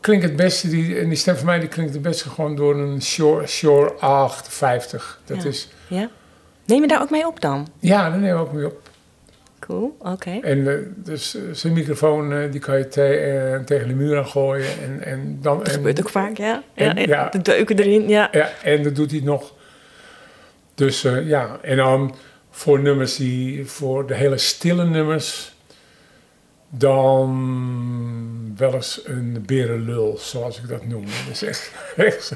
[0.00, 3.02] het- beste, die, en die stem van mij die klinkt het beste gewoon door een
[3.02, 5.20] Shure, Shure 850.
[5.24, 5.48] Dat Ja.
[5.48, 6.10] is, Ja?
[6.66, 7.68] Neem je daar ook mee op dan?
[7.78, 8.82] ja, daar nemen we ook mee op.
[9.58, 10.30] Cool, oké.
[10.42, 14.26] En eh, dus eh, zijn microfoon eh, die kan je te- tegen de muur aan
[14.26, 14.66] gooien.
[14.82, 16.62] En, en dan, Dat en, gebeurt ook vaak, ja.
[16.74, 17.28] en- ja.
[17.28, 18.28] De deuken erin, ja.
[18.32, 19.52] Ja, en dat doet hij nog.
[20.74, 22.14] Dus ja, en dan
[22.50, 25.52] voor nummers die, voor de hele stille nummers,
[26.70, 31.04] dan wel eens een berenlul, zoals ik dat noem.
[31.04, 32.32] Dat is echt, echt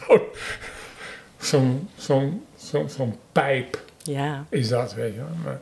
[1.39, 5.37] zo'n zo'n zo'n zo'n pijp Ja, is dat, weet je wel.
[5.45, 5.61] Maar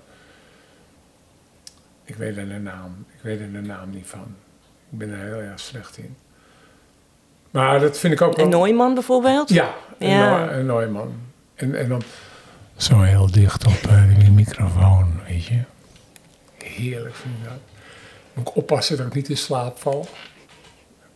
[2.05, 4.35] ik weet er de naam, ik weet er de naam niet van.
[4.91, 6.17] Ik ben er heel erg slecht in.
[7.51, 8.45] Maar dat vind ik ook wel...
[8.45, 9.49] en Neumann bijvoorbeeld?
[9.49, 10.51] Ja, een, Ja.
[10.53, 11.15] Een Neumann.
[11.55, 12.03] En, en dan
[12.77, 15.61] zo heel dicht op eh, die microfoon, weet je.
[16.65, 17.59] Heerlijk vind ik dat.
[18.35, 20.09] Moet ik oppassen dat ik niet in slaap val.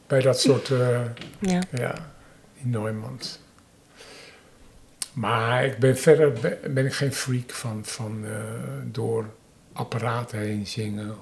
[0.07, 1.01] Bij dat soort, eh,
[1.39, 1.61] Ja.
[1.71, 1.95] ja,
[2.59, 3.39] die Neumanns.
[5.13, 8.33] Maar ik ben verder ben, ik geen freak van, van eh,
[8.85, 9.27] door
[9.73, 11.15] apparaten heen zingen.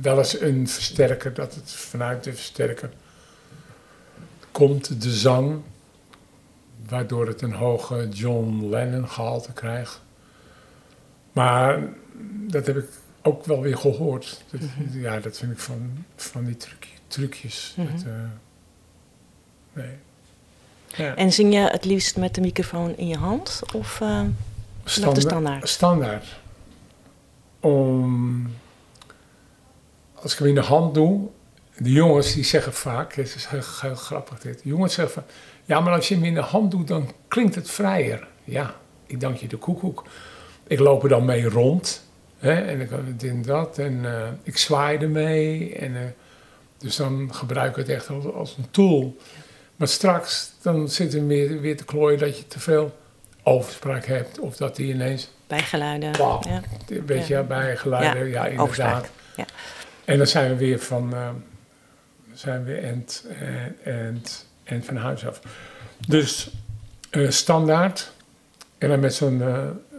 [0.00, 2.90] Wel eens een versterker, dat het vanuit de versterker
[4.50, 5.60] komt de zang,
[6.88, 10.00] waardoor het een hoge John Lennon gehalte krijgt.
[11.32, 11.82] Maar
[12.46, 12.88] dat heb ik
[13.22, 14.44] ook wel weer gehoord.
[14.50, 14.60] Dat,
[14.92, 17.74] Ja, dat vind ik van, van die truc, trucjes.
[17.76, 17.92] Mhm.
[17.92, 18.12] Dat, eh,
[19.72, 19.96] nee.
[20.96, 21.14] Ja.
[21.14, 23.60] En zing je het liefst met de microfoon in je hand?
[23.74, 24.22] Of eh,
[25.00, 25.68] met de standaard?
[25.68, 26.26] Standaard.
[27.60, 28.50] Om,
[30.14, 31.28] als ik hem in de hand doe,
[31.76, 35.24] de jongens die zeggen vaak, het is heel, heel grappig dit, de jongens zeggen van,
[35.64, 38.28] ja, maar als je hem in de hand doet, dan klinkt het vrijer.
[38.44, 38.74] Ja,
[39.06, 40.04] ik dank je de koekoek.
[40.66, 42.04] Ik loop er dan mee rond,
[42.38, 46.02] hè, en ik dit en dat, en eh, ik zwaai ermee, en eh,
[46.78, 49.16] dus dan gebruik ik het echt als, als een tool.
[49.80, 52.98] Maar straks, dan zit er weer, weer te klooien dat je te veel
[53.42, 56.10] overspraak hebt, of dat die ineens Bijgeluiden.
[56.12, 56.44] Pap.
[56.44, 56.60] Ja.
[56.88, 57.42] een beetje Ja.
[57.42, 59.08] bij geluiden, ja, inderdaad.
[59.36, 59.44] ja.
[60.04, 61.28] En dan zijn we weer van, eh,
[62.32, 65.40] zijn we end, eh, end, end van huis af.
[66.06, 66.50] Dus
[67.10, 68.12] eh, standaard.
[68.78, 69.42] En dan met zo'n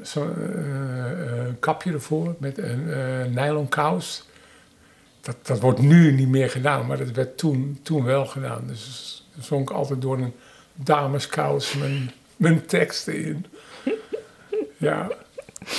[0.02, 2.86] zo'n, eh, eh, kapje ervoor, met een
[3.34, 4.24] nylon kous.
[5.22, 8.64] Dat, dat wordt nu niet meer gedaan, maar dat werd toen, toen wel gedaan.
[8.68, 10.34] Dus er zong ik altijd door een
[10.74, 13.46] dameskous mijn, mijn teksten in.
[14.78, 15.12] Ja,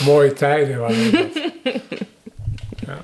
[0.04, 1.50] mooie tijden waren dat.
[2.86, 2.98] Ja.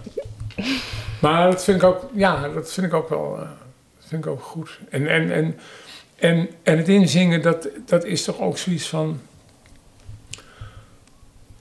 [1.21, 3.51] Maar dat vind ik ook, ja, dat vind ik ook wel, eh,
[3.99, 4.79] vind ik ook goed.
[4.91, 5.59] En, en, en,
[6.17, 9.21] en, en het inzingen, dat, dat is toch ook zoiets van,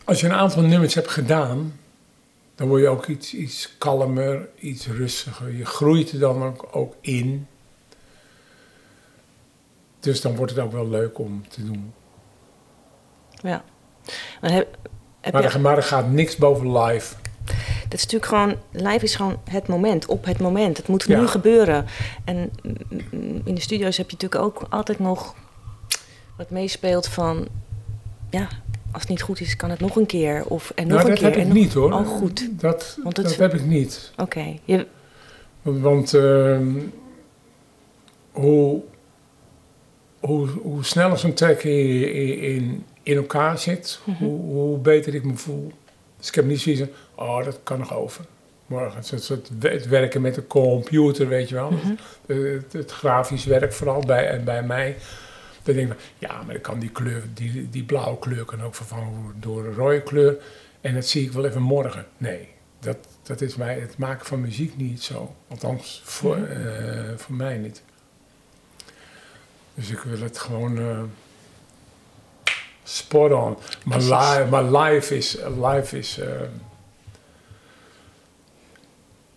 [0.03, 1.79] als je een aantal nummers hebt gedaan,
[2.55, 5.55] dan word je ook iets, iets kalmer, iets rustiger.
[5.55, 7.47] Je groeit er dan ook, ook in.
[10.07, 11.93] Dus dan wordt het ook wel leuk om te doen.
[13.41, 13.63] ja.
[14.41, 14.77] Maar heb,
[15.21, 17.15] heb Maar er, maar er gaat niks boven live.
[17.89, 20.77] dat is natuurlijk gewoon, live is gewoon het moment, op het moment.
[20.77, 21.19] Het moet Ja.
[21.19, 21.85] nu gebeuren.
[22.23, 22.51] En
[23.43, 25.35] in de studio's heb je natuurlijk ook altijd nog
[26.37, 27.47] wat meespeelt van,
[28.29, 28.47] ja,
[28.91, 30.45] als het niet goed is, kan het nog een keer.
[30.45, 31.27] Of en nog nou, een dat keer.
[31.29, 31.91] heb ik nog- niet hoor.
[31.91, 32.49] Oh, goed.
[32.61, 34.11] Dat, Want dat heb ik niet.
[34.17, 34.57] Oké.
[34.65, 34.87] Je-
[35.61, 36.71] Want ehm,
[38.31, 38.81] hoe,
[40.20, 44.24] hoe, hoe sneller zo'n track in, in, in, elkaar zit, Mhm.
[44.24, 45.72] hoe, hoe beter ik me voel.
[46.18, 48.26] Dus ik heb niet zoiets van, oh, dat kan nog over.
[48.65, 51.72] Morgen, het, het, het werken met de computer, weet je wel.
[51.72, 51.93] Mhm.
[52.26, 54.95] Het, het grafisch werk vooral bij, en bij mij.
[55.63, 58.76] Dan denk ik, ja, maar ik kan die kleur, die, die blauwe kleur kan ook
[58.76, 60.38] vervangen worden door een rode kleur.
[60.82, 62.05] En dat zie ik wel even morgen.
[62.18, 62.47] Nee,
[62.80, 65.36] dat, dat is mij, het maken van muziek niet zo.
[65.47, 66.59] Althans, voor, eh,
[67.15, 67.82] voor mij niet.
[69.78, 71.01] Dus ik wil het gewoon eh
[72.84, 73.57] spot on.
[73.86, 76.28] Maar, live, maar live is, live is eh,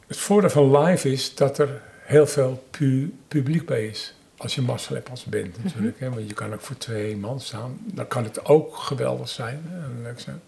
[0.06, 4.14] het voordeel van live is dat er heel veel pu- publiek bij is.
[4.36, 6.00] Als je mazzel hebt als band natuurlijk.
[6.00, 7.78] hè, want je kan ook voor twee man staan.
[7.84, 10.40] Dan kan het ook geweldig zijn hè, en leuk zijn.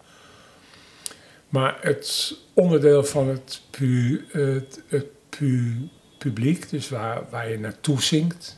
[1.49, 5.89] Maar het onderdeel van het, pu, het, het pu-
[6.19, 8.57] publiek, dus waar, waar je naartoe zingt,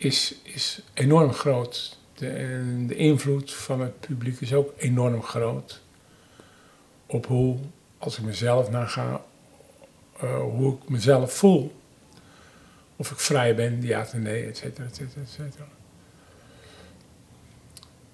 [0.00, 1.98] is, is enorm groot.
[2.14, 5.80] De, de invloed van het publiek is ook enorm groot.
[7.06, 7.58] Op hoe,
[7.98, 9.22] als ik mezelf naga,
[10.20, 11.74] eh, hoe ik mezelf voel.
[12.96, 15.64] Of ik vrij ben, ja of nee, et cetera, et cetera, et cetera.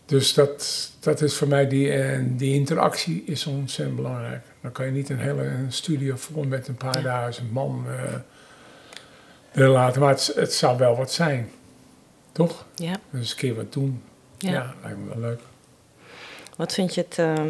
[0.05, 4.45] Dus dat, dat is voor mij, die, eh, die interactie is ontzettend belangrijk.
[4.61, 7.87] Dan kan je niet een hele een studio vol met een paar duizend man
[9.53, 10.01] erin laten.
[10.01, 11.51] Maar het, het zou wel wat zijn.
[12.37, 12.65] Toch?
[12.75, 12.93] ja.
[13.11, 14.03] Dus een keer wat doen.
[14.39, 14.51] Ja.
[14.53, 15.41] Ja, lijkt me wel leuk.
[16.57, 17.45] Wat vind je het, eh,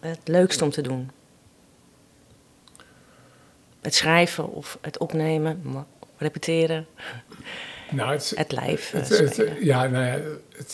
[0.00, 1.10] het leukste om te doen?
[3.80, 5.62] Het schrijven of het opnemen,
[6.18, 6.86] repeteren,
[7.90, 9.64] Nou, het, het lijf eh, het- het- spelen.
[9.64, 10.20] ja, nou ja,
[10.56, 10.70] het,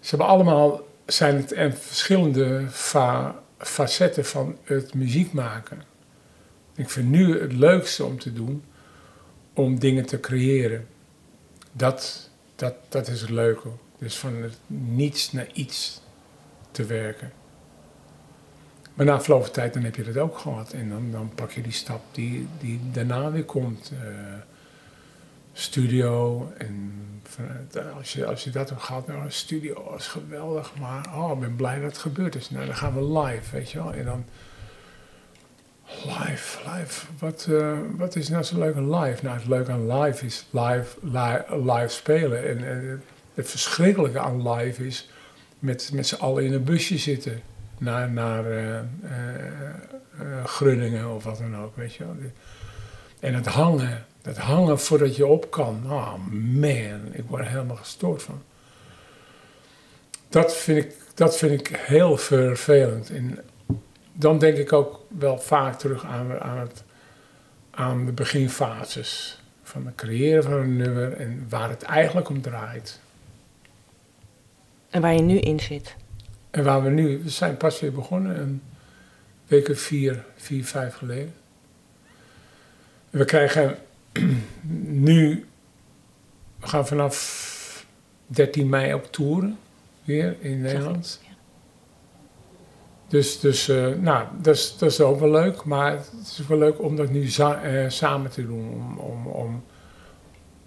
[0.00, 5.82] ze hebben allemaal, zijn het en verschillende fa- facetten van het muziek maken.
[6.74, 8.64] Ik vind nu het leukste om te doen,
[9.58, 10.86] om dingen te creëren.
[11.72, 13.68] Dat, dat, dat is het leuke.
[13.98, 16.00] Dus van niets naar iets
[16.70, 17.32] te werken.
[18.94, 20.72] Maar na verloop van tijd dan heb je dat ook gehad.
[20.72, 23.92] En dan, dan pak je die stap die, die daarna weer komt.
[24.02, 24.08] Eh,
[25.52, 26.48] studio.
[26.58, 26.92] En
[27.22, 30.72] vanuit- als, je, als je dat hebt gehad, nou, een studio is geweldig.
[30.80, 32.50] Maar oh, ik ben blij dat het gebeurd is.
[32.50, 33.92] Nou, dan gaan we live, weet je wel.
[33.92, 34.24] En dan
[36.04, 37.06] live, live.
[37.18, 39.24] Wat, eh, wat is nou zo leuk aan live?
[39.24, 40.96] Nou, het leuke aan live is live,
[41.50, 42.48] live, spelen.
[42.48, 43.02] En,
[43.34, 45.10] het verschrikkelijke aan live is
[45.58, 47.42] met, met z'n allen in een busje zitten.
[47.78, 48.44] Naar, naar
[50.44, 52.16] Groningen of wat dan ook, weet je wel.
[53.20, 55.82] En het hangen, het hangen voordat je op kan.
[55.84, 56.14] Oh
[56.54, 58.42] man, ik word er helemaal gestoord van.
[60.28, 63.10] Dat vind ik, dat vind ik heel vervelend.
[63.10, 63.38] En
[64.18, 66.82] dan denk ik ook wel vaak terug aan, aan, het,
[67.70, 69.40] aan de beginfases.
[69.62, 73.00] Van het creëren van een nummer en waar het eigenlijk om draait.
[74.90, 75.96] En waar je nu in zit.
[76.50, 78.62] En waar we nu, we zijn pas weer begonnen, een
[79.46, 81.34] week of vier, vier, vijf geleden.
[83.10, 83.78] En we krijgen
[85.08, 85.46] nu,
[86.60, 87.86] we gaan vanaf
[88.26, 89.58] 13 mei op toeren,
[90.04, 91.20] weer in Nederland.
[93.08, 96.58] Dus, dus eh, nou, dat is, dat is ook wel leuk, maar het is wel
[96.58, 98.70] leuk om dat nu eh, samen te doen.
[98.72, 99.64] Om, om, om,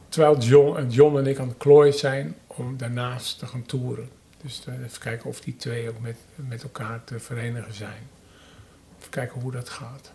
[0.09, 4.09] terwijl John, en John en ik aan het klooien zijn, om daarnaast te gaan toeren.
[4.43, 8.09] Dus eh, even kijken of die twee ook met, met elkaar te verenigen zijn.
[8.99, 10.11] Even kijken hoe dat gaat.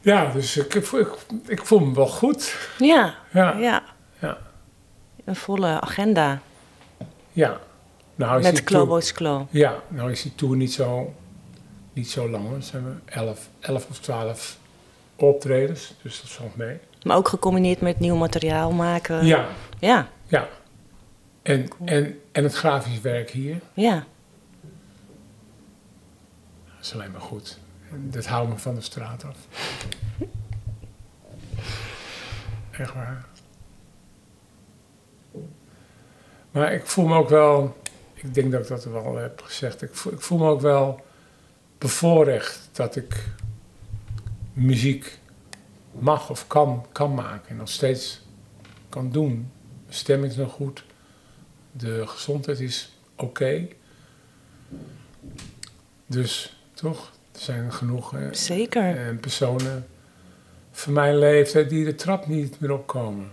[0.00, 1.08] Ja, dus ik, voel- ik,
[1.46, 2.56] ik voel me wel goed.
[2.78, 3.82] Ja, Ja, ja.
[4.18, 4.38] ja.
[5.24, 6.40] Een volle agenda.
[7.32, 7.60] ja.
[8.16, 9.46] Nou met Klobo's Klo.
[9.50, 11.14] Ja, nou is die tour niet zo,
[11.92, 12.48] niet zo lang.
[12.48, 12.62] hoor.
[12.62, 14.58] Ze hebben 11, 11 of 12
[15.16, 16.78] optredens, dus dat valt mee.
[17.02, 19.26] Maar ook gecombineerd met nieuw materiaal maken.
[19.26, 19.46] Ja,
[19.78, 20.48] Ja, ja.
[21.42, 24.06] En, en, en het grafisch werk hier, ja.
[26.64, 27.58] dat is alleen maar goed.
[27.92, 29.36] Dat houdt me van de straat af.
[32.70, 33.26] Echt waar.
[36.50, 37.76] Maar ik voel me ook wel,
[38.16, 41.04] ik denk dat ik dat wel heb gezegd, ik voel, ik voel me ook wel
[41.78, 43.24] bevoorrecht dat ik
[44.52, 45.18] muziek
[45.92, 48.22] mag of kan, kan maken en nog steeds
[48.88, 49.50] kan doen.
[49.84, 50.84] Mijn stem is nog goed,
[51.72, 53.68] de gezondheid is oké.
[56.06, 58.96] Dus toch, er zijn genoeg eh, Zeker.
[58.96, 59.86] en personen
[60.70, 63.32] van mijn leeftijd die de trap niet meer opkomen.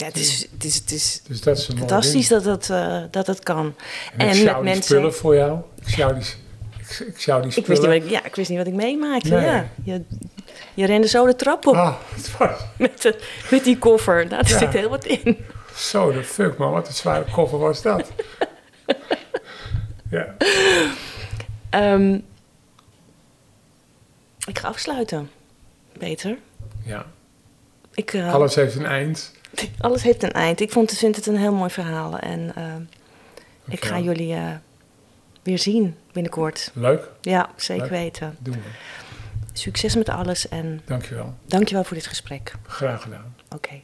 [0.00, 2.42] Ja, het is, het is, het is Dus dat is fantastisch ding.
[2.42, 3.74] dat het, eh, dat het kan.
[4.16, 5.58] En, en ik met mensen- spullen voor jou.
[5.84, 6.22] Ik sjouw die,
[6.78, 7.68] ik, ik sjouw die Ik spullen.
[7.68, 9.28] wist, niet wat ik, ja, ik wist niet wat ik meemaakte.
[9.34, 9.44] Nee.
[9.44, 9.68] Ja.
[9.84, 10.02] Je,
[10.74, 13.18] je rende zo de trap op Ah, het was met, de,
[13.50, 14.28] met die koffer.
[14.30, 14.44] Ja.
[14.44, 15.38] zit heel wat in.
[15.74, 18.10] zo de fuck man, wat een zware koffer was dat.
[20.10, 20.34] ja,
[21.70, 22.14] Ehm,
[24.46, 25.30] ik ga afsluiten,
[25.98, 26.36] Peter.
[26.84, 27.06] ja.
[27.94, 29.32] Ik, eh, alles heeft een eind.
[29.80, 30.60] alles heeft een eind.
[30.60, 32.18] Ik vond, vind het een heel mooi verhaal.
[32.18, 32.64] En eh,
[33.68, 34.46] ik ga jullie eh,
[35.42, 36.70] weer zien binnenkort.
[36.74, 37.90] Leuk, Ja, zeker Leuk.
[37.90, 38.36] weten.
[38.38, 38.60] doen we.
[39.52, 41.34] Succes met alles en Dankjewel.
[41.46, 42.52] dankjewel voor dit gesprek.
[42.66, 43.34] Graag gedaan.
[43.54, 43.80] Oké.